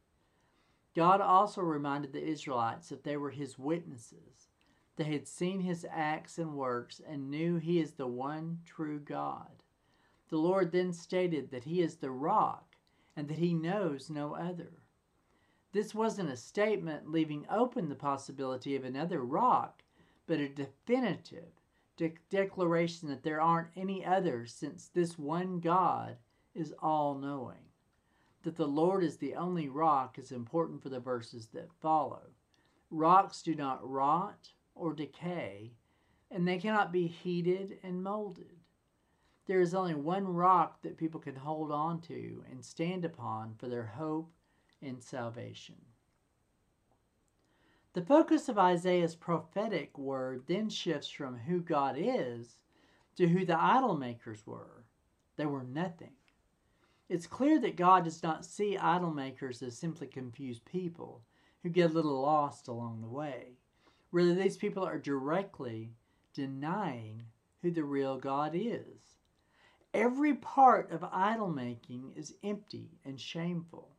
God 0.97 1.21
also 1.21 1.61
reminded 1.61 2.15
the 2.15 2.27
Israelites 2.27 2.89
that 2.89 3.05
they 3.05 3.19
were 3.19 3.29
his 3.29 3.59
witnesses. 3.59 4.49
They 4.97 5.13
had 5.13 5.29
seen 5.29 5.61
his 5.61 5.85
acts 5.91 6.39
and 6.39 6.55
works 6.55 7.03
and 7.07 7.31
knew 7.31 7.59
he 7.59 7.79
is 7.79 7.93
the 7.93 8.07
one 8.07 8.61
true 8.65 8.99
God. 8.99 9.63
The 10.31 10.39
Lord 10.39 10.73
then 10.73 10.95
stated 10.95 11.51
that 11.51 11.65
he 11.65 11.83
is 11.83 11.97
the 11.97 12.11
rock 12.11 12.70
and 13.21 13.29
that 13.29 13.39
he 13.39 13.53
knows 13.53 14.09
no 14.09 14.35
other. 14.35 14.81
This 15.73 15.95
wasn't 15.95 16.31
a 16.31 16.37
statement 16.39 17.13
leaving 17.13 17.45
open 17.51 17.91
the 17.91 17.95
possibility 17.95 18.75
of 18.77 18.83
another 18.83 19.23
rock, 19.23 19.83
but 20.27 20.41
a 20.41 20.49
definitive 20.49 21.53
de- 21.99 22.15
declaration 22.31 23.11
that 23.11 23.23
there 23.23 23.39
aren't 23.39 23.77
any 23.77 24.03
others 24.03 24.55
since 24.55 24.89
this 24.89 25.19
one 25.19 25.61
God 25.61 26.17
is 26.55 26.73
all 26.81 27.15
knowing. 27.15 27.69
That 28.43 28.57
the 28.57 28.67
Lord 28.67 29.05
is 29.05 29.19
the 29.19 29.35
only 29.35 29.69
rock 29.69 30.19
is 30.19 30.33
important 30.33 30.83
for 30.83 30.89
the 30.89 30.99
verses 30.99 31.49
that 31.49 31.75
follow. 31.79 32.23
Rocks 32.91 33.43
do 33.43 33.55
not 33.55 33.87
rot 33.87 34.49
or 34.75 34.95
decay, 34.95 35.73
and 36.31 36.49
they 36.49 36.57
cannot 36.57 36.91
be 36.91 37.07
heated 37.07 37.81
and 37.83 38.03
molded. 38.03 38.60
There 39.51 39.61
is 39.61 39.75
only 39.75 39.97
one 39.97 40.29
rock 40.29 40.81
that 40.83 40.97
people 40.97 41.19
can 41.19 41.35
hold 41.35 41.73
on 41.73 42.03
to 42.03 42.45
and 42.53 42.65
stand 42.65 43.05
upon 43.05 43.57
for 43.59 43.67
their 43.67 43.87
hope 43.97 44.31
and 44.81 45.03
salvation. 45.03 45.75
The 47.95 48.03
focus 48.03 48.49
of 48.49 48.61
Isaiah's 48.61 49.17
prophetic 49.17 49.99
word 49.99 50.45
then 50.47 50.69
shifts 50.69 51.11
from 51.11 51.37
who 51.37 51.59
God 51.63 51.97
is 51.99 52.59
to 53.17 53.27
who 53.27 53.45
the 53.45 53.61
idol 53.61 53.97
makers 53.97 54.47
were. 54.47 54.85
They 55.35 55.47
were 55.47 55.65
nothing. 55.65 56.13
It's 57.09 57.27
clear 57.27 57.59
that 57.59 57.75
God 57.75 58.05
does 58.05 58.23
not 58.23 58.45
see 58.45 58.79
idol 58.79 59.11
makers 59.11 59.65
as 59.65 59.77
simply 59.77 60.07
confused 60.07 60.65
people 60.65 61.23
who 61.65 61.71
get 61.71 61.91
a 61.91 61.95
little 61.95 62.23
lost 62.23 62.69
along 62.69 63.01
the 63.01 63.09
way. 63.09 63.57
Rather, 64.13 64.33
these 64.33 64.57
people 64.57 64.85
are 64.85 64.97
directly 64.97 65.91
denying 66.35 67.25
who 67.63 67.73
the 67.73 67.83
real 67.83 68.17
God 68.17 68.53
is. 68.55 69.10
Every 69.93 70.35
part 70.35 70.93
of 70.93 71.03
idol 71.03 71.51
making 71.51 72.13
is 72.15 72.37
empty 72.45 73.01
and 73.05 73.21
shameful. 73.21 73.97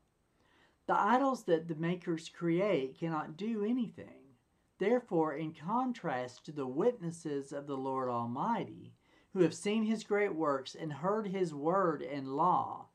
The 0.85 0.97
idols 0.97 1.43
that 1.43 1.67
the 1.67 1.75
makers 1.75 2.29
create 2.29 2.97
cannot 2.97 3.35
do 3.35 3.65
anything. 3.65 4.37
Therefore, 4.77 5.33
in 5.33 5.53
contrast 5.53 6.45
to 6.45 6.53
the 6.53 6.65
witnesses 6.65 7.51
of 7.51 7.67
the 7.67 7.75
Lord 7.75 8.07
Almighty, 8.07 8.93
who 9.33 9.41
have 9.41 9.53
seen 9.53 9.83
his 9.83 10.05
great 10.05 10.33
works 10.33 10.75
and 10.75 10.93
heard 10.93 11.27
his 11.27 11.53
word 11.53 12.01
and 12.01 12.37
law, 12.37 12.87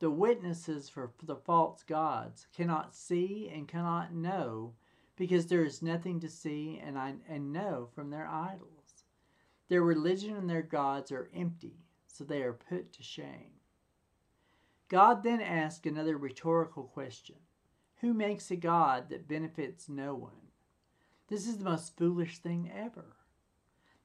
the 0.00 0.10
witnesses 0.10 0.88
for 0.88 1.12
the 1.22 1.36
false 1.36 1.84
gods 1.84 2.48
cannot 2.52 2.96
see 2.96 3.48
and 3.48 3.68
cannot 3.68 4.12
know 4.12 4.74
because 5.14 5.46
there 5.46 5.64
is 5.64 5.82
nothing 5.82 6.18
to 6.18 6.28
see 6.28 6.80
and, 6.82 6.98
and 7.28 7.52
know 7.52 7.88
from 7.94 8.10
their 8.10 8.26
idols. 8.26 9.04
Their 9.68 9.82
religion 9.82 10.36
and 10.36 10.50
their 10.50 10.62
gods 10.62 11.12
are 11.12 11.30
empty 11.32 11.84
so 12.12 12.24
they 12.24 12.42
are 12.42 12.52
put 12.52 12.92
to 12.94 13.02
shame. 13.02 13.52
God 14.88 15.22
then 15.22 15.40
asks 15.40 15.86
another 15.86 16.16
rhetorical 16.16 16.84
question 16.84 17.36
Who 18.00 18.12
makes 18.12 18.50
a 18.50 18.56
God 18.56 19.08
that 19.10 19.28
benefits 19.28 19.88
no 19.88 20.14
one? 20.14 20.32
This 21.28 21.46
is 21.46 21.58
the 21.58 21.64
most 21.64 21.96
foolish 21.96 22.38
thing 22.38 22.70
ever. 22.74 23.16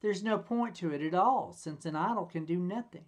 There's 0.00 0.22
no 0.22 0.38
point 0.38 0.76
to 0.76 0.92
it 0.92 1.02
at 1.02 1.14
all, 1.14 1.52
since 1.52 1.84
an 1.84 1.96
idol 1.96 2.26
can 2.26 2.44
do 2.44 2.58
nothing. 2.58 3.06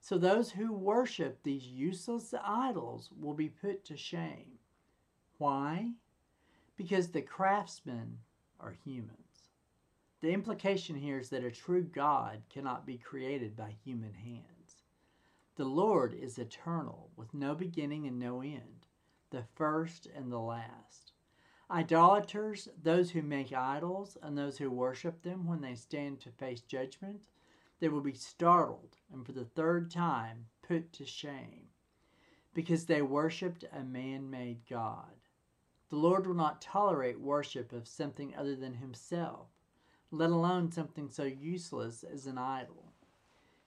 So 0.00 0.16
those 0.16 0.52
who 0.52 0.72
worship 0.72 1.42
these 1.42 1.66
useless 1.66 2.32
idols 2.44 3.10
will 3.18 3.34
be 3.34 3.48
put 3.48 3.84
to 3.86 3.96
shame. 3.96 4.58
Why? 5.38 5.92
Because 6.76 7.08
the 7.08 7.22
craftsmen 7.22 8.18
are 8.60 8.76
humans. 8.84 9.27
The 10.20 10.32
implication 10.32 10.96
here 10.96 11.18
is 11.18 11.28
that 11.28 11.44
a 11.44 11.50
true 11.50 11.84
God 11.84 12.42
cannot 12.50 12.84
be 12.84 12.98
created 12.98 13.54
by 13.54 13.76
human 13.84 14.14
hands. 14.14 14.82
The 15.54 15.64
Lord 15.64 16.12
is 16.12 16.38
eternal, 16.38 17.10
with 17.14 17.34
no 17.34 17.54
beginning 17.54 18.06
and 18.06 18.18
no 18.18 18.42
end, 18.42 18.86
the 19.30 19.44
first 19.54 20.06
and 20.06 20.32
the 20.32 20.40
last. 20.40 21.12
Idolaters, 21.70 22.68
those 22.82 23.12
who 23.12 23.22
make 23.22 23.52
idols, 23.52 24.16
and 24.20 24.36
those 24.36 24.58
who 24.58 24.70
worship 24.70 25.22
them 25.22 25.46
when 25.46 25.60
they 25.60 25.76
stand 25.76 26.20
to 26.20 26.30
face 26.30 26.62
judgment, 26.62 27.20
they 27.78 27.88
will 27.88 28.00
be 28.00 28.14
startled 28.14 28.96
and 29.12 29.24
for 29.24 29.32
the 29.32 29.44
third 29.44 29.88
time 29.88 30.46
put 30.62 30.92
to 30.94 31.06
shame 31.06 31.68
because 32.54 32.86
they 32.86 33.02
worshiped 33.02 33.64
a 33.72 33.84
man 33.84 34.30
made 34.30 34.66
God. 34.68 35.14
The 35.90 35.96
Lord 35.96 36.26
will 36.26 36.34
not 36.34 36.60
tolerate 36.60 37.20
worship 37.20 37.72
of 37.72 37.86
something 37.86 38.34
other 38.34 38.56
than 38.56 38.74
Himself 38.74 39.46
let 40.10 40.30
alone 40.30 40.70
something 40.70 41.08
so 41.08 41.24
useless 41.24 42.04
as 42.04 42.26
an 42.26 42.38
idol. 42.38 42.92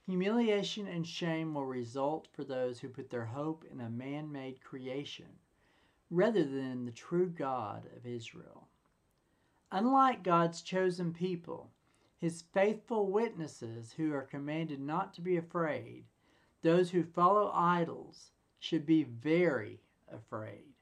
Humiliation 0.05 0.87
and 0.87 1.05
shame 1.05 1.53
will 1.53 1.65
result 1.65 2.27
for 2.33 2.43
those 2.43 2.79
who 2.79 2.89
put 2.89 3.09
their 3.09 3.25
hope 3.25 3.63
in 3.71 3.81
a 3.81 3.89
man 3.89 4.31
made 4.31 4.63
creation 4.63 5.27
rather 6.09 6.43
than 6.43 6.85
the 6.85 6.91
true 6.91 7.29
God 7.29 7.87
of 7.95 8.05
Israel. 8.05 8.67
Unlike 9.71 10.23
God's 10.23 10.61
chosen 10.61 11.13
people, 11.13 11.71
his 12.17 12.43
faithful 12.53 13.07
witnesses 13.07 13.93
who 13.93 14.13
are 14.13 14.21
commanded 14.21 14.81
not 14.81 15.13
to 15.13 15.21
be 15.21 15.37
afraid, 15.37 16.03
those 16.61 16.91
who 16.91 17.03
follow 17.03 17.51
idols 17.53 18.31
should 18.59 18.85
be 18.85 19.03
very 19.03 19.79
afraid. 20.11 20.73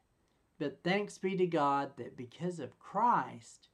But 0.58 0.84
thanks 0.84 1.18
be 1.18 1.38
to 1.38 1.46
God 1.46 1.92
that 1.98 2.18
because 2.18 2.60
of 2.60 2.80
Christ, 2.80 3.70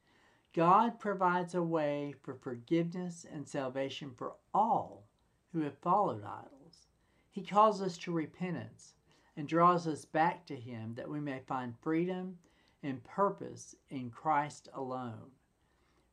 God 0.55 1.01
provides 1.01 1.53
a 1.53 1.61
way 1.61 2.15
for 2.23 2.33
forgiveness 2.33 3.25
and 3.29 3.45
salvation 3.45 4.11
for 4.15 4.35
all 4.53 5.03
who 5.51 5.59
have 5.63 5.77
followed 5.79 6.23
idols. 6.23 6.87
He 7.29 7.43
calls 7.43 7.81
us 7.81 7.97
to 7.97 8.13
repentance 8.13 8.93
and 9.35 9.49
draws 9.49 9.85
us 9.85 10.05
back 10.05 10.45
to 10.45 10.55
Him 10.55 10.93
that 10.95 11.09
we 11.09 11.19
may 11.19 11.41
find 11.45 11.73
freedom 11.81 12.37
and 12.81 13.03
purpose 13.03 13.75
in 13.89 14.09
Christ 14.09 14.69
alone. 14.73 15.31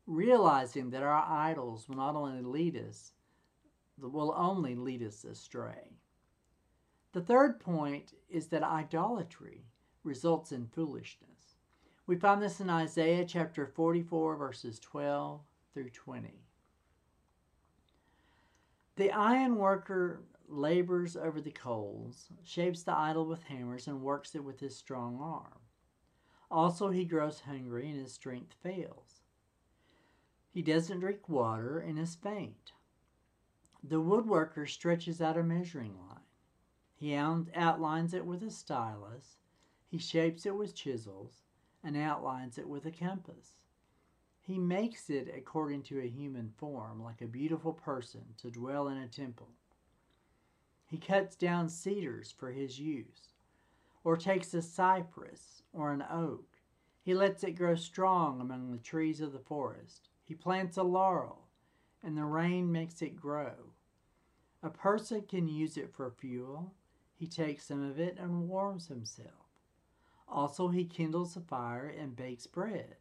Realizing 0.08 0.90
that 0.90 1.04
our 1.04 1.24
idols 1.24 1.88
will 1.88 1.98
not 1.98 2.16
only 2.16 2.42
lead 2.42 2.76
us, 2.76 3.12
will 4.00 4.34
only 4.36 4.74
lead 4.74 5.04
us 5.04 5.22
astray. 5.22 5.92
The 7.12 7.20
third 7.20 7.60
point 7.60 8.14
is 8.28 8.48
that 8.48 8.64
idolatry 8.64 9.66
results 10.02 10.50
in 10.50 10.66
foolishness. 10.66 11.31
We 12.06 12.16
find 12.16 12.42
this 12.42 12.60
in 12.60 12.68
Isaiah 12.68 13.24
chapter 13.24 13.66
44, 13.66 14.36
verses 14.36 14.80
12 14.80 15.40
through 15.72 15.90
20. 15.90 16.30
The 18.96 19.12
iron 19.12 19.56
worker 19.56 20.24
labors 20.48 21.16
over 21.16 21.40
the 21.40 21.52
coals, 21.52 22.26
shapes 22.44 22.82
the 22.82 22.96
idol 22.96 23.24
with 23.26 23.44
hammers, 23.44 23.86
and 23.86 24.02
works 24.02 24.34
it 24.34 24.44
with 24.44 24.60
his 24.60 24.76
strong 24.76 25.18
arm. 25.20 25.60
Also, 26.50 26.90
he 26.90 27.04
grows 27.04 27.40
hungry 27.40 27.88
and 27.88 27.98
his 27.98 28.12
strength 28.12 28.54
fails. 28.62 29.22
He 30.50 30.60
doesn't 30.60 31.00
drink 31.00 31.28
water 31.28 31.78
and 31.78 31.98
is 31.98 32.14
faint. 32.14 32.72
The 33.82 34.02
woodworker 34.02 34.68
stretches 34.68 35.22
out 35.22 35.38
a 35.38 35.42
measuring 35.42 35.96
line. 35.96 36.18
He 36.94 37.14
outlines 37.14 38.12
it 38.12 38.26
with 38.26 38.42
a 38.42 38.50
stylus, 38.50 39.38
he 39.88 39.98
shapes 39.98 40.46
it 40.46 40.54
with 40.54 40.74
chisels, 40.74 41.42
and 41.84 41.96
outlines 41.96 42.58
it 42.58 42.68
with 42.68 42.86
a 42.86 42.90
compass. 42.90 43.52
He 44.40 44.58
makes 44.58 45.08
it 45.08 45.32
according 45.36 45.82
to 45.84 46.00
a 46.00 46.08
human 46.08 46.52
form, 46.56 47.02
like 47.02 47.20
a 47.20 47.26
beautiful 47.26 47.72
person, 47.72 48.22
to 48.38 48.50
dwell 48.50 48.88
in 48.88 48.98
a 48.98 49.06
temple. 49.06 49.50
He 50.86 50.98
cuts 50.98 51.36
down 51.36 51.68
cedars 51.68 52.34
for 52.36 52.50
his 52.50 52.78
use, 52.78 53.34
or 54.04 54.16
takes 54.16 54.52
a 54.52 54.60
cypress 54.60 55.62
or 55.72 55.92
an 55.92 56.04
oak. 56.10 56.58
He 57.02 57.14
lets 57.14 57.44
it 57.44 57.52
grow 57.52 57.76
strong 57.76 58.40
among 58.40 58.70
the 58.70 58.78
trees 58.78 59.20
of 59.20 59.32
the 59.32 59.38
forest. 59.38 60.08
He 60.24 60.34
plants 60.34 60.76
a 60.76 60.82
laurel, 60.82 61.48
and 62.02 62.16
the 62.16 62.24
rain 62.24 62.70
makes 62.70 63.00
it 63.00 63.16
grow. 63.16 63.72
A 64.62 64.70
person 64.70 65.22
can 65.22 65.48
use 65.48 65.76
it 65.76 65.92
for 65.92 66.10
fuel. 66.10 66.74
He 67.14 67.26
takes 67.26 67.66
some 67.66 67.82
of 67.88 67.98
it 67.98 68.18
and 68.18 68.48
warms 68.48 68.88
himself. 68.88 69.41
Also, 70.32 70.68
he 70.68 70.84
kindles 70.84 71.36
a 71.36 71.40
fire 71.40 71.86
and 71.86 72.16
bakes 72.16 72.46
bread. 72.46 72.96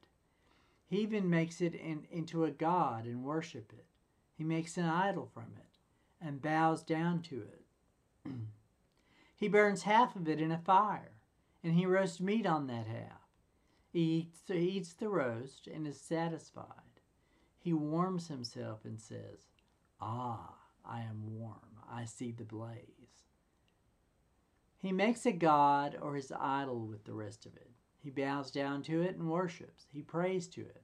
He 0.90 1.00
even 1.00 1.30
makes 1.30 1.62
it 1.62 1.74
in, 1.74 2.06
into 2.12 2.44
a 2.44 2.52
god 2.52 3.06
and 3.06 3.24
worship 3.24 3.72
it. 3.72 3.86
He 4.38 4.44
makes 4.44 4.78
an 4.78 4.86
idol 4.86 5.30
from 5.34 5.54
it 5.58 5.78
and 6.20 6.42
bows 6.42 6.84
down 6.84 7.22
to 7.22 7.38
it. 7.38 7.66
he 9.38 9.48
burns 9.48 9.84
half 9.84 10.18
of 10.18 10.28
it 10.28 10.42
in 10.42 10.52
a 10.52 10.58
fire, 10.58 11.14
and 11.64 11.76
he 11.76 11.86
roasts 11.86 12.20
meat 12.20 12.46
on 12.46 12.68
that 12.68 12.88
half. 12.88 13.22
He 13.94 14.00
eats, 14.00 14.40
he 14.48 14.70
eats 14.72 14.94
the 14.94 15.08
roast 15.08 15.68
and 15.68 15.88
is 15.88 16.00
satisfied. 16.00 16.66
He 17.58 17.72
warms 17.72 18.28
himself 18.28 18.84
and 18.84 19.00
says, 19.00 19.48
Ah, 20.02 20.56
I 20.84 21.02
am 21.02 21.38
warm. 21.38 21.80
I 21.90 22.06
see 22.06 22.32
the 22.32 22.44
blaze. 22.44 23.01
He 24.82 24.92
makes 24.92 25.28
a 25.28 25.32
god 25.32 25.96
or 26.02 26.16
his 26.16 26.32
idol 26.32 26.88
with 26.88 27.06
the 27.06 27.14
rest 27.14 27.46
of 27.46 27.56
it. 27.56 27.70
He 28.04 28.10
bows 28.10 28.50
down 28.50 28.82
to 28.84 29.04
it 29.04 29.16
and 29.16 29.30
worships. 29.30 29.86
He 29.94 30.02
prays 30.02 30.48
to 30.50 30.62
it. 30.62 30.82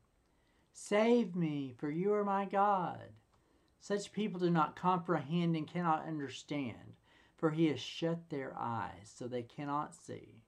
Save 0.71 1.35
me, 1.35 1.73
for 1.79 1.89
you 1.89 2.13
are 2.13 2.23
my 2.23 2.45
God. 2.45 3.09
Such 3.79 4.11
people 4.11 4.39
do 4.39 4.51
not 4.51 4.75
comprehend 4.75 5.55
and 5.55 5.67
cannot 5.67 6.05
understand, 6.05 6.93
for 7.35 7.49
he 7.49 7.67
has 7.67 7.79
shut 7.79 8.29
their 8.29 8.53
eyes 8.55 9.11
so 9.15 9.27
they 9.27 9.41
cannot 9.41 9.95
see, 9.95 10.43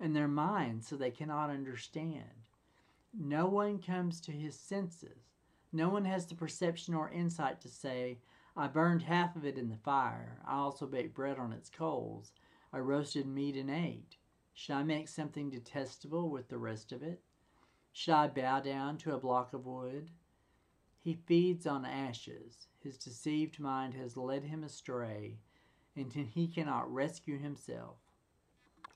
and 0.00 0.16
their 0.16 0.26
minds 0.26 0.88
so 0.88 0.96
they 0.96 1.12
cannot 1.12 1.50
understand. 1.50 2.24
No 3.16 3.46
one 3.46 3.78
comes 3.78 4.20
to 4.22 4.32
his 4.32 4.58
senses. 4.58 5.36
No 5.72 5.88
one 5.88 6.04
has 6.04 6.26
the 6.26 6.34
perception 6.34 6.94
or 6.94 7.10
insight 7.10 7.60
to 7.60 7.68
say, 7.68 8.18
I 8.56 8.66
burned 8.66 9.02
half 9.02 9.36
of 9.36 9.44
it 9.44 9.56
in 9.56 9.68
the 9.68 9.76
fire. 9.76 10.40
I 10.44 10.56
also 10.56 10.86
baked 10.86 11.14
bread 11.14 11.38
on 11.38 11.52
its 11.52 11.70
coals. 11.70 12.32
I 12.72 12.78
roasted 12.78 13.26
meat 13.26 13.56
and 13.56 13.70
ate. 13.70 14.16
Should 14.54 14.74
I 14.74 14.82
make 14.82 15.08
something 15.08 15.50
detestable 15.50 16.30
with 16.30 16.48
the 16.48 16.58
rest 16.58 16.92
of 16.92 17.02
it? 17.02 17.20
Should 17.92 18.14
I 18.14 18.28
bow 18.28 18.60
down 18.60 18.98
to 18.98 19.14
a 19.14 19.18
block 19.18 19.52
of 19.52 19.66
wood? 19.66 20.10
He 21.00 21.22
feeds 21.26 21.66
on 21.66 21.86
ashes. 21.86 22.66
His 22.82 22.98
deceived 22.98 23.58
mind 23.58 23.94
has 23.94 24.16
led 24.16 24.44
him 24.44 24.62
astray, 24.62 25.38
and 25.96 26.12
he 26.12 26.46
cannot 26.46 26.92
rescue 26.92 27.38
himself. 27.38 27.96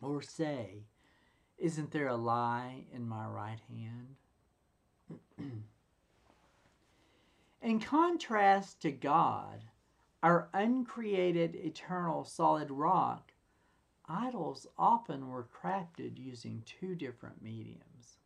Or 0.00 0.20
say, 0.20 0.84
Isn't 1.58 1.90
there 1.90 2.08
a 2.08 2.16
lie 2.16 2.84
in 2.92 3.08
my 3.08 3.26
right 3.26 3.60
hand? 3.68 4.16
in 7.62 7.80
contrast 7.80 8.82
to 8.82 8.90
God, 8.92 9.64
our 10.22 10.48
uncreated, 10.52 11.54
eternal, 11.54 12.24
solid 12.24 12.70
rock, 12.70 13.31
idols 14.12 14.66
often 14.76 15.28
were 15.28 15.48
crafted 15.62 16.18
using 16.18 16.62
two 16.66 16.94
different 16.94 17.42
mediums. 17.42 18.18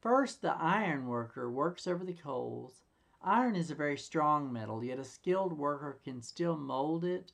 First, 0.00 0.42
the 0.42 0.54
iron 0.54 1.08
worker 1.08 1.50
works 1.50 1.88
over 1.88 2.04
the 2.04 2.12
coals. 2.12 2.84
Iron 3.20 3.56
is 3.56 3.70
a 3.70 3.74
very 3.74 3.98
strong 3.98 4.52
metal, 4.52 4.84
yet 4.84 5.00
a 5.00 5.04
skilled 5.04 5.52
worker 5.52 5.98
can 6.04 6.22
still 6.22 6.56
mold 6.56 7.04
it 7.04 7.32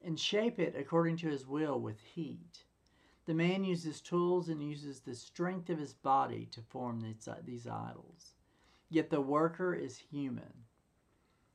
and 0.00 0.20
shape 0.20 0.60
it 0.60 0.76
according 0.78 1.16
to 1.16 1.28
his 1.28 1.46
will 1.46 1.80
with 1.80 1.98
heat. 2.00 2.64
The 3.26 3.34
man 3.34 3.64
uses 3.64 4.00
tools 4.00 4.48
and 4.48 4.62
uses 4.62 5.00
the 5.00 5.14
strength 5.14 5.70
of 5.70 5.78
his 5.78 5.94
body 5.94 6.46
to 6.52 6.60
form 6.60 7.00
these, 7.00 7.26
uh, 7.26 7.36
these 7.44 7.66
idols. 7.66 8.34
Yet 8.90 9.10
the 9.10 9.20
worker 9.20 9.74
is 9.74 9.96
human, 9.96 10.52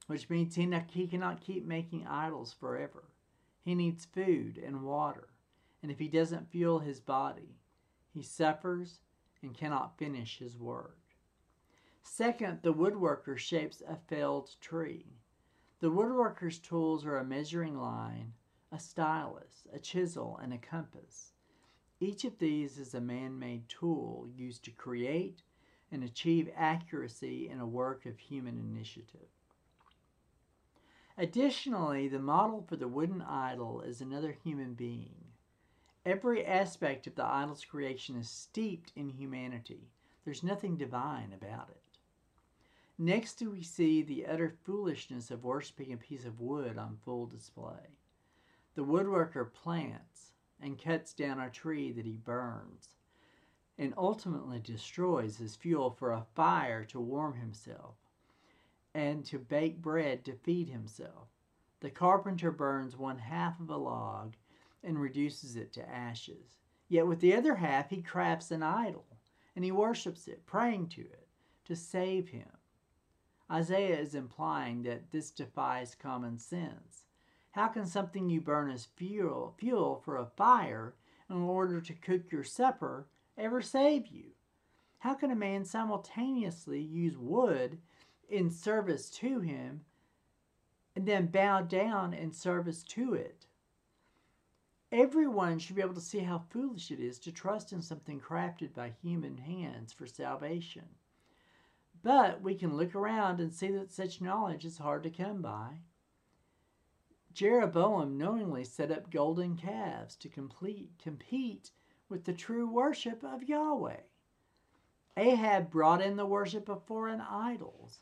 which 0.08 0.30
means 0.30 0.56
he 0.56 1.08
cannot 1.08 1.40
keep 1.40 1.66
making 1.66 2.08
idols 2.08 2.54
forever. 2.60 3.04
He 3.62 3.76
needs 3.76 4.06
food 4.06 4.58
and 4.58 4.84
water, 4.84 5.30
and 5.82 5.92
if 5.92 6.00
he 6.00 6.08
doesn't 6.08 6.52
fuel 6.52 6.80
his 6.80 7.00
body, 7.00 7.58
he 8.14 8.24
suffers 8.24 9.02
and 9.42 9.54
cannot 9.54 9.98
finish 9.98 10.40
his 10.40 10.58
work. 10.58 10.98
Second, 12.02 12.60
the 12.64 12.74
woodworker 12.74 13.38
shapes 13.38 13.82
a 13.88 13.96
felled 13.96 14.50
tree. 14.60 15.06
The 15.80 15.92
woodworker's 15.92 16.60
tools 16.60 17.06
are 17.06 17.18
a 17.18 17.26
measuring 17.26 17.78
line, 17.78 18.34
a 18.72 18.80
stylus, 18.80 19.68
a 19.72 19.80
chisel, 19.80 20.40
and 20.42 20.54
a 20.54 20.58
compass. 20.58 21.34
Each 22.00 22.24
of 22.26 22.38
these 22.38 22.78
is 22.78 22.94
a 22.94 23.02
man 23.02 23.40
made 23.40 23.68
tool 23.68 24.28
used 24.36 24.64
to 24.66 24.72
create 24.72 25.44
and 25.92 26.04
achieve 26.04 26.50
accuracy 26.56 27.50
in 27.50 27.60
a 27.60 27.68
work 27.68 28.06
of 28.06 28.18
human 28.18 28.58
initiative. 28.58 29.28
Additionally, 31.20 32.08
the 32.08 32.18
model 32.18 32.62
for 32.62 32.78
the 32.78 32.88
wooden 32.88 33.22
idol 33.22 33.82
is 33.82 34.00
another 34.00 34.32
human 34.32 34.74
being. 34.74 35.26
Every 36.06 36.46
aspect 36.46 37.08
of 37.08 37.16
the 37.16 37.26
idol's 37.26 37.66
creation 37.66 38.16
is 38.16 38.30
steeped 38.30 38.94
in 38.96 39.10
humanity. 39.10 39.92
There's 40.24 40.44
nothing 40.44 40.78
divine 40.78 41.34
about 41.34 41.72
it. 41.72 41.98
Next, 42.98 43.42
we 43.42 43.64
see 43.64 44.02
the 44.02 44.28
utter 44.28 44.56
foolishness 44.64 45.30
of 45.30 45.44
worshiping 45.44 45.92
a 45.92 45.98
piece 45.98 46.24
of 46.24 46.40
wood 46.40 46.78
on 46.78 47.00
full 47.04 47.26
display. 47.26 47.98
The 48.76 48.86
woodworker 48.86 49.52
plants 49.52 50.32
and 50.62 50.82
cuts 50.82 51.12
down 51.12 51.38
a 51.42 51.50
tree 51.50 51.92
that 51.92 52.06
he 52.06 52.14
burns 52.14 52.96
and 53.78 53.94
ultimately 53.98 54.60
destroys 54.60 55.42
as 55.42 55.58
fuel 55.58 55.92
for 55.92 56.14
a 56.14 56.26
fire 56.34 56.86
to 56.86 57.00
warm 57.02 57.34
himself 57.34 57.96
and 58.94 59.26
to 59.26 59.40
bake 59.40 59.82
bread 59.82 60.26
to 60.26 60.34
feed 60.34 60.70
himself. 60.70 61.28
The 61.80 61.90
carpenter 61.90 62.52
burns 62.52 62.98
one 62.98 63.20
half 63.20 63.60
of 63.60 63.70
a 63.70 63.78
log 63.78 64.36
and 64.84 65.00
reduces 65.00 65.56
it 65.56 65.72
to 65.74 65.90
ashes. 65.90 66.58
Yet 66.88 67.08
with 67.08 67.20
the 67.20 67.36
other 67.36 67.56
half, 67.56 67.90
he 67.90 68.02
crafts 68.02 68.52
an 68.52 68.64
idol 68.64 69.06
and 69.56 69.64
he 69.64 69.72
worships 69.72 70.28
it, 70.28 70.46
praying 70.46 70.88
to 70.90 71.02
it 71.02 71.28
to 71.66 71.76
save 71.76 72.30
him. 72.30 72.48
Isaiah 73.52 73.98
is 73.98 74.16
implying 74.16 74.84
that 74.84 75.12
this 75.12 75.32
defies 75.32 75.96
common 75.96 76.38
sense. 76.38 77.04
How 77.52 77.68
can 77.68 77.86
something 77.86 78.30
you 78.30 78.42
burn 78.42 78.70
as 78.70 78.88
fuel, 78.96 79.56
fuel 79.58 80.02
for 80.04 80.18
a 80.18 80.26
fire 80.26 80.96
in 81.30 81.38
order 81.38 81.82
to 81.82 81.94
cook 81.94 82.32
your 82.32 82.44
supper 82.44 83.08
ever 83.38 83.62
save 83.62 84.08
you? 84.08 84.32
How 85.00 85.14
can 85.14 85.32
a 85.32 85.36
man 85.36 85.66
simultaneously 85.66 86.82
use 86.82 87.18
wood 87.18 87.80
in 88.30 88.50
service 88.50 89.10
to 89.10 89.40
him 89.40 89.82
and 90.96 91.08
then 91.08 91.28
bow 91.28 91.62
down 91.62 92.14
in 92.14 92.32
service 92.32 92.84
to 92.84 93.14
it. 93.14 93.46
Everyone 94.92 95.60
should 95.60 95.76
be 95.76 95.82
able 95.82 95.94
to 95.94 96.02
see 96.02 96.20
how 96.20 96.46
foolish 96.50 96.90
it 96.92 97.00
is 97.00 97.20
to 97.20 97.32
trust 97.32 97.72
in 97.72 97.82
something 97.82 98.20
crafted 98.20 98.74
by 98.74 98.94
human 99.02 99.38
hands 99.38 99.94
for 99.94 100.08
salvation. 100.08 100.86
But 102.02 102.42
we 102.42 102.56
can 102.56 102.76
look 102.76 102.96
around 102.96 103.40
and 103.40 103.54
see 103.54 103.70
that 103.72 103.92
such 103.92 104.22
knowledge 104.22 104.66
is 104.66 104.78
hard 104.78 105.04
to 105.04 105.10
come 105.10 105.42
by. 105.42 105.82
Jeroboam 107.34 108.18
knowingly 108.18 108.64
set 108.64 108.92
up 108.92 109.12
golden 109.12 109.56
calves 109.56 110.16
to 110.18 110.30
complete, 110.30 110.92
compete 111.02 111.72
with 112.10 112.26
the 112.26 112.34
true 112.34 112.68
worship 112.68 113.24
of 113.24 113.44
Yahweh. 113.44 114.02
Ahab 115.16 115.70
brought 115.70 116.02
in 116.02 116.16
the 116.16 116.26
worship 116.26 116.68
of 116.68 116.84
foreign 116.84 117.22
idols 117.22 118.00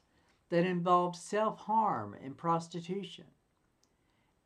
that 0.49 0.65
involves 0.65 1.19
self 1.19 1.59
harm 1.59 2.15
and 2.23 2.37
prostitution. 2.37 3.25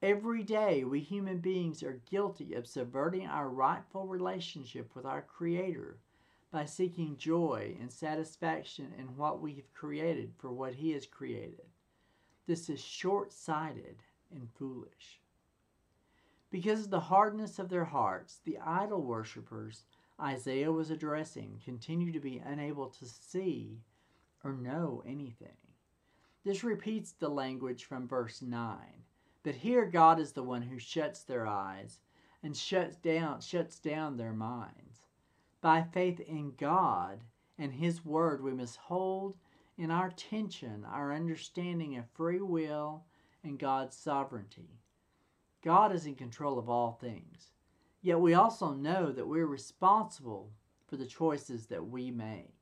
Every 0.01 0.43
day, 0.43 0.83
we 0.83 0.99
human 0.99 1.39
beings 1.39 1.83
are 1.83 2.01
guilty 2.09 2.55
of 2.55 2.65
subverting 2.65 3.27
our 3.27 3.49
rightful 3.49 4.07
relationship 4.07 4.95
with 4.95 5.05
our 5.05 5.21
Creator 5.21 5.97
by 6.51 6.65
seeking 6.65 7.17
joy 7.17 7.77
and 7.79 7.91
satisfaction 7.91 8.93
in 8.97 9.15
what 9.15 9.41
we 9.41 9.53
have 9.55 9.73
created 9.73 10.33
for 10.37 10.51
what 10.51 10.73
He 10.73 10.91
has 10.91 11.05
created. 11.05 11.65
This 12.47 12.67
is 12.69 12.83
short 12.83 13.31
sighted 13.31 13.97
and 14.33 14.49
foolish. 14.57 15.21
Because 16.49 16.85
of 16.85 16.89
the 16.89 16.99
hardness 16.99 17.59
of 17.59 17.69
their 17.69 17.85
hearts, 17.85 18.39
the 18.43 18.57
idol 18.57 19.03
worshippers 19.03 19.85
Isaiah 20.19 20.71
was 20.71 20.91
addressing 20.91 21.61
continue 21.63 22.11
to 22.11 22.19
be 22.19 22.37
unable 22.39 22.89
to 22.89 23.05
see 23.05 23.79
or 24.43 24.53
know 24.53 25.01
anything. 25.05 25.70
This 26.43 26.63
repeats 26.63 27.11
the 27.11 27.29
language 27.29 27.85
from 27.85 28.07
verse 28.07 28.41
9. 28.41 28.77
But 29.43 29.55
here 29.55 29.85
God 29.85 30.19
is 30.19 30.31
the 30.31 30.43
one 30.43 30.63
who 30.63 30.79
shuts 30.79 31.23
their 31.23 31.45
eyes 31.45 31.99
and 32.43 32.57
shuts 32.57 32.95
down 32.95 33.41
shuts 33.41 33.79
down 33.79 34.17
their 34.17 34.33
minds. 34.33 35.05
By 35.61 35.83
faith 35.83 36.19
in 36.19 36.53
God 36.57 37.23
and 37.57 37.73
his 37.73 38.03
word 38.03 38.41
we 38.43 38.53
must 38.53 38.77
hold 38.77 39.37
in 39.77 39.91
our 39.91 40.09
tension 40.11 40.85
our 40.85 41.13
understanding 41.13 41.97
of 41.97 42.09
free 42.09 42.41
will 42.41 43.03
and 43.43 43.59
God's 43.59 43.95
sovereignty. 43.95 44.79
God 45.63 45.93
is 45.93 46.07
in 46.07 46.15
control 46.15 46.57
of 46.57 46.69
all 46.69 46.93
things. 46.93 47.51
Yet 48.01 48.19
we 48.19 48.33
also 48.33 48.73
know 48.73 49.11
that 49.11 49.27
we're 49.27 49.45
responsible 49.45 50.51
for 50.87 50.97
the 50.97 51.05
choices 51.05 51.67
that 51.67 51.85
we 51.85 52.09
make. 52.09 52.60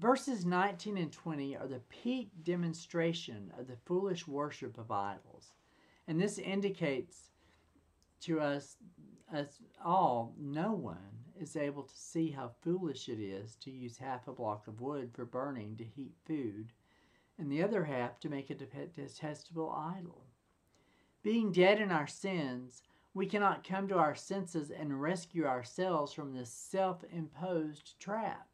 Verses 0.00 0.46
19 0.46 0.96
and 0.96 1.12
20 1.12 1.58
are 1.58 1.66
the 1.66 1.82
peak 1.90 2.30
demonstration 2.42 3.52
of 3.58 3.66
the 3.66 3.76
foolish 3.84 4.26
worship 4.26 4.78
of 4.78 4.90
idols. 4.90 5.52
And 6.08 6.18
this 6.18 6.38
indicates 6.38 7.28
to 8.22 8.40
us, 8.40 8.78
us 9.30 9.58
all, 9.84 10.34
no 10.38 10.72
one 10.72 10.96
is 11.38 11.54
able 11.54 11.82
to 11.82 11.94
see 11.94 12.30
how 12.30 12.52
foolish 12.62 13.10
it 13.10 13.20
is 13.20 13.56
to 13.56 13.70
use 13.70 13.98
half 13.98 14.26
a 14.26 14.32
block 14.32 14.66
of 14.68 14.80
wood 14.80 15.10
for 15.12 15.26
burning 15.26 15.76
to 15.76 15.84
heat 15.84 16.14
food, 16.26 16.72
and 17.38 17.52
the 17.52 17.62
other 17.62 17.84
half 17.84 18.18
to 18.20 18.30
make 18.30 18.48
a 18.48 18.54
detestable 18.54 19.70
idol. 19.70 20.24
Being 21.22 21.52
dead 21.52 21.78
in 21.78 21.92
our 21.92 22.06
sins, 22.06 22.82
we 23.12 23.26
cannot 23.26 23.68
come 23.68 23.86
to 23.88 23.98
our 23.98 24.14
senses 24.14 24.70
and 24.70 25.02
rescue 25.02 25.44
ourselves 25.44 26.14
from 26.14 26.32
this 26.32 26.50
self 26.50 27.04
imposed 27.12 28.00
trap. 28.00 28.49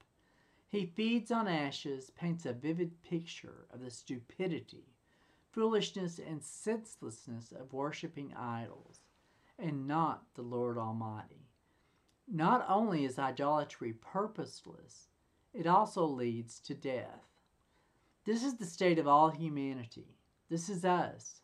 He 0.68 0.87
feeds 0.87 1.31
on 1.31 1.46
ashes, 1.46 2.11
paints 2.11 2.44
a 2.44 2.52
vivid 2.52 3.02
picture 3.02 3.66
of 3.70 3.81
the 3.81 3.90
stupidity, 3.90 4.94
foolishness, 5.52 6.18
and 6.18 6.42
senselessness 6.42 7.52
of 7.52 7.72
worshiping 7.72 8.35
idols, 8.35 9.00
and 9.59 9.87
not 9.87 10.24
the 10.35 10.42
Lord 10.42 10.76
Almighty. 10.76 11.46
Not 12.29 12.66
only 12.68 13.05
is 13.05 13.18
idolatry 13.18 13.92
purposeless, 13.92 15.09
it 15.55 15.66
also 15.66 16.05
leads 16.05 16.59
to 16.61 16.74
death. 16.74 17.22
This 18.24 18.42
is 18.42 18.57
the 18.57 18.66
state 18.66 18.98
of 18.98 19.07
all 19.07 19.31
humanity. 19.31 20.16
This 20.50 20.68
is 20.68 20.85
us, 20.85 21.42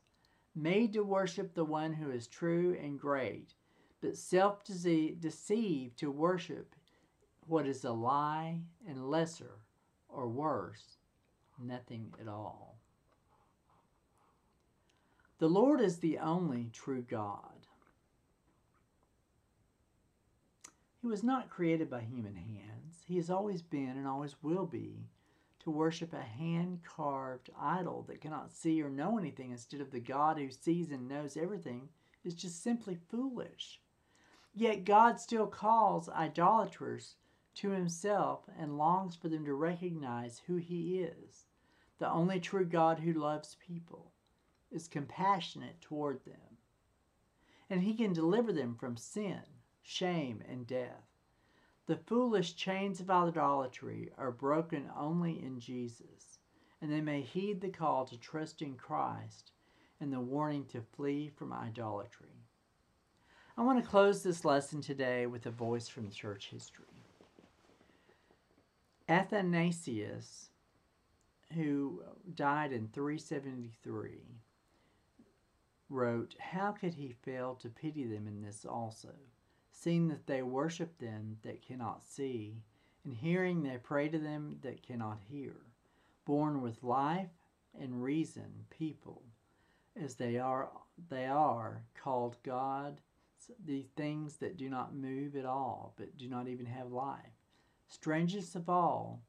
made 0.55 0.93
to 0.93 1.05
worship 1.05 1.55
the 1.55 1.65
one 1.65 1.93
who 1.93 2.11
is 2.11 2.27
true 2.27 2.77
and 2.83 2.99
great, 2.99 3.55
but 4.01 4.17
self 4.17 4.65
deceived 4.65 5.97
to 5.99 6.11
worship 6.11 6.75
what 7.47 7.67
is 7.67 7.85
a 7.85 7.93
lie 7.93 8.61
and 8.87 9.11
lesser 9.11 9.59
or 10.09 10.29
worse, 10.29 10.99
nothing 11.59 12.13
at 12.21 12.29
all. 12.29 12.79
The 15.39 15.49
Lord 15.49 15.81
is 15.81 15.99
the 15.99 16.19
only 16.19 16.71
true 16.73 17.03
God. 17.03 17.67
He 21.01 21.09
was 21.09 21.25
not 21.25 21.51
created 21.51 21.91
by 21.91 22.03
human 22.03 22.37
hands. 22.37 23.03
He 23.07 23.17
has 23.17 23.29
always 23.29 23.61
been 23.61 23.97
and 23.97 24.07
always 24.07 24.37
will 24.41 24.67
be 24.67 25.09
to 25.65 25.71
worship 25.71 26.13
a 26.13 26.23
hand 26.23 26.81
carved 26.85 27.51
idol 27.61 28.05
that 28.09 28.21
cannot 28.21 28.53
see 28.53 28.81
or 28.83 28.89
know 28.89 29.19
anything 29.19 29.51
instead 29.51 29.81
of 29.81 29.91
the 29.91 30.01
God 30.01 30.39
who 30.39 30.51
sees 30.51 30.91
and 30.91 31.09
knows 31.09 31.37
everything 31.37 31.89
is 32.25 32.35
just 32.35 32.63
simply 32.63 32.97
foolish. 33.11 33.81
Yet 34.55 34.85
God 34.85 35.19
still 35.19 35.47
calls 35.47 36.09
idolaters 36.09 37.17
to 37.57 37.71
himself 37.71 38.41
and 38.59 38.79
longs 38.79 39.15
for 39.15 39.29
them 39.29 39.45
to 39.45 39.55
recognize 39.55 40.43
who 40.47 40.57
he 40.57 41.01
is. 41.01 41.47
The 41.99 42.11
only 42.11 42.41
true 42.41 42.65
God 42.65 42.99
who 42.99 43.13
loves 43.13 43.57
people 43.67 44.13
is 44.71 44.89
compassionate 44.89 45.81
toward 45.81 46.25
them. 46.25 46.59
And 47.69 47.83
he 47.83 47.95
can 47.95 48.13
deliver 48.13 48.53
them 48.53 48.75
from 48.75 48.97
sin, 48.97 49.41
shame, 49.83 50.43
and 50.49 50.67
death. 50.67 51.05
The 51.87 51.97
foolish 51.97 52.55
chains 52.55 53.01
of 53.01 53.11
idolatry 53.11 54.11
are 54.17 54.31
broken 54.31 54.91
only 54.97 55.43
in 55.43 55.59
Jesus, 55.61 56.39
and 56.81 56.93
they 56.93 57.01
may 57.01 57.23
heed 57.23 57.61
the 57.61 57.71
call 57.71 58.05
to 58.07 58.19
trust 58.19 58.63
in 58.63 58.75
Christ 58.75 59.53
and 60.01 60.13
the 60.13 60.21
warning 60.21 60.65
to 60.67 60.81
flee 60.81 61.29
from 61.29 61.53
idolatry. 61.53 62.43
I 63.57 63.63
want 63.63 63.83
to 63.83 63.89
close 63.89 64.23
this 64.23 64.45
lesson 64.45 64.81
today 64.81 65.27
with 65.27 65.47
a 65.47 65.51
voice 65.51 65.87
from 65.87 66.11
church 66.11 66.49
history. 66.51 67.02
Athanasius, 69.13 70.49
who 71.55 72.03
died 72.35 72.73
in 72.73 72.89
373, 72.89 74.39
wrote, 75.91 76.35
How 76.41 76.73
could 76.73 76.95
he 76.95 77.13
fail 77.13 77.55
to 77.57 77.69
pity 77.69 78.05
them 78.05 78.27
in 78.27 78.41
this 78.41 78.65
also, 78.65 79.11
seeing 79.71 80.09
that 80.09 80.27
they 80.27 80.41
worship 80.43 80.97
them 80.97 81.37
that 81.43 81.61
cannot 81.61 82.03
see, 82.03 82.63
and 83.05 83.13
hearing 83.13 83.63
they 83.63 83.77
pray 83.77 84.09
to 84.09 84.19
them 84.19 84.57
that 84.63 84.83
cannot 84.83 85.19
hear, 85.29 85.57
born 86.25 86.63
with 86.63 86.83
life 86.83 87.29
and 87.79 88.03
reason 88.03 88.65
people, 88.71 89.21
as 89.95 90.15
they 90.15 90.39
are 90.39 90.71
they 91.11 91.27
are 91.27 91.83
called 92.03 92.39
God, 92.43 93.03
the 93.63 93.85
things 93.95 94.37
that 94.37 94.57
do 94.57 94.71
not 94.71 94.95
move 94.95 95.37
at 95.37 95.45
all, 95.45 95.93
but 95.99 96.17
do 96.17 96.31
not 96.31 96.49
even 96.49 96.65
have 96.65 96.91
life 96.91 97.42
Strangest 97.93 98.57
of 98.57 98.71
all, 98.71 99.21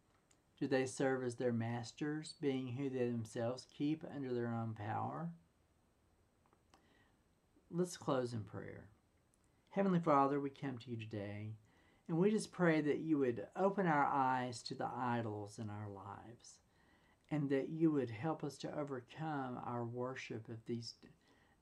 do 0.58 0.68
they 0.68 0.86
serve 0.86 1.22
as 1.22 1.36
their 1.36 1.52
masters, 1.52 2.36
being 2.40 2.66
who 2.66 2.90
they 2.90 3.10
themselves 3.10 3.68
keep 3.78 4.06
under 4.16 4.34
their 4.34 4.56
own 4.56 4.74
power? 4.74 5.30
Let's 7.70 7.98
close 7.98 8.32
in 8.32 8.46
prayer. 8.46 8.86
Heavenly 9.72 10.00
Father, 10.00 10.40
we 10.40 10.50
come 10.50 10.78
to 10.78 10.92
you 10.92 10.96
today, 10.96 11.56
and 12.08 12.18
we 12.18 12.32
just 12.32 12.54
pray 12.54 12.80
that 12.80 13.00
you 13.00 13.18
would 13.18 13.46
open 13.58 13.86
our 13.86 14.06
eyes 14.06 14.64
to 14.64 14.76
the 14.76 14.90
idols 14.96 15.60
in 15.60 15.70
our 15.70 15.90
lives, 15.90 16.62
and 17.30 17.50
that 17.50 17.68
you 17.68 17.92
would 17.92 18.12
help 18.12 18.46
us 18.46 18.58
to 18.60 18.80
overcome 18.80 19.60
our 19.66 19.84
worship 19.84 20.48
of 20.48 20.66
these 20.66 20.94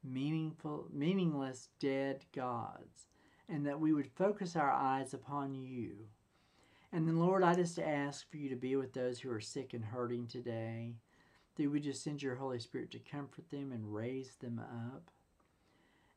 meaningful, 0.04 0.86
meaningless, 0.94 1.70
dead 1.80 2.26
gods, 2.32 3.08
and 3.50 3.66
that 3.66 3.80
we 3.80 3.92
would 3.92 4.12
focus 4.16 4.56
our 4.56 4.72
eyes 4.72 5.16
upon 5.16 5.56
you 5.56 6.06
and 6.92 7.08
then, 7.08 7.20
Lord, 7.20 7.44
I 7.44 7.56
just 7.56 7.80
ask 7.80 8.30
for 8.30 8.38
you 8.38 8.50
to 8.50 8.56
be 8.56 8.76
with 8.76 8.94
those 8.94 9.20
who 9.20 9.32
are 9.32 9.40
sick 9.40 9.74
and 9.74 9.84
hurting 9.84 10.28
today. 10.28 10.96
That 11.56 11.70
we 11.70 11.80
just 11.80 12.04
send 12.04 12.22
your 12.22 12.36
Holy 12.36 12.60
Spirit 12.60 12.92
to 12.92 13.00
comfort 13.00 13.50
them 13.50 13.72
and 13.72 13.94
raise 13.94 14.36
them 14.36 14.60
up. 14.60 15.10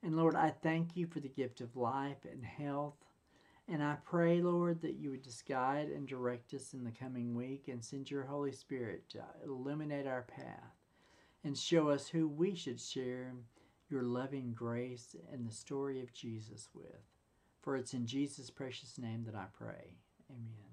And 0.02 0.16
Lord, 0.16 0.36
I 0.36 0.50
thank 0.50 0.96
you 0.96 1.06
for 1.06 1.20
the 1.20 1.28
gift 1.28 1.60
of 1.60 1.76
life 1.76 2.26
and 2.30 2.44
health. 2.44 2.94
And 3.66 3.82
I 3.82 3.96
pray, 4.04 4.42
Lord, 4.42 4.82
that 4.82 4.96
you 4.96 5.10
would 5.10 5.24
just 5.24 5.46
guide 5.46 5.88
and 5.88 6.06
direct 6.06 6.52
us 6.52 6.74
in 6.74 6.84
the 6.84 6.90
coming 6.90 7.34
week 7.34 7.68
and 7.68 7.82
send 7.82 8.10
your 8.10 8.24
Holy 8.24 8.52
Spirit 8.52 9.08
to 9.10 9.24
illuminate 9.44 10.06
our 10.06 10.22
path 10.22 10.76
and 11.42 11.56
show 11.56 11.88
us 11.88 12.08
who 12.08 12.28
we 12.28 12.54
should 12.54 12.80
share 12.80 13.32
your 13.90 14.02
loving 14.02 14.52
grace 14.54 15.16
and 15.32 15.46
the 15.46 15.54
story 15.54 16.00
of 16.00 16.12
Jesus 16.12 16.68
with. 16.74 17.00
For 17.62 17.76
it's 17.76 17.94
in 17.94 18.06
Jesus' 18.06 18.50
precious 18.50 18.98
name 18.98 19.24
that 19.24 19.34
I 19.34 19.46
pray. 19.56 19.96
Amen. 20.30 20.63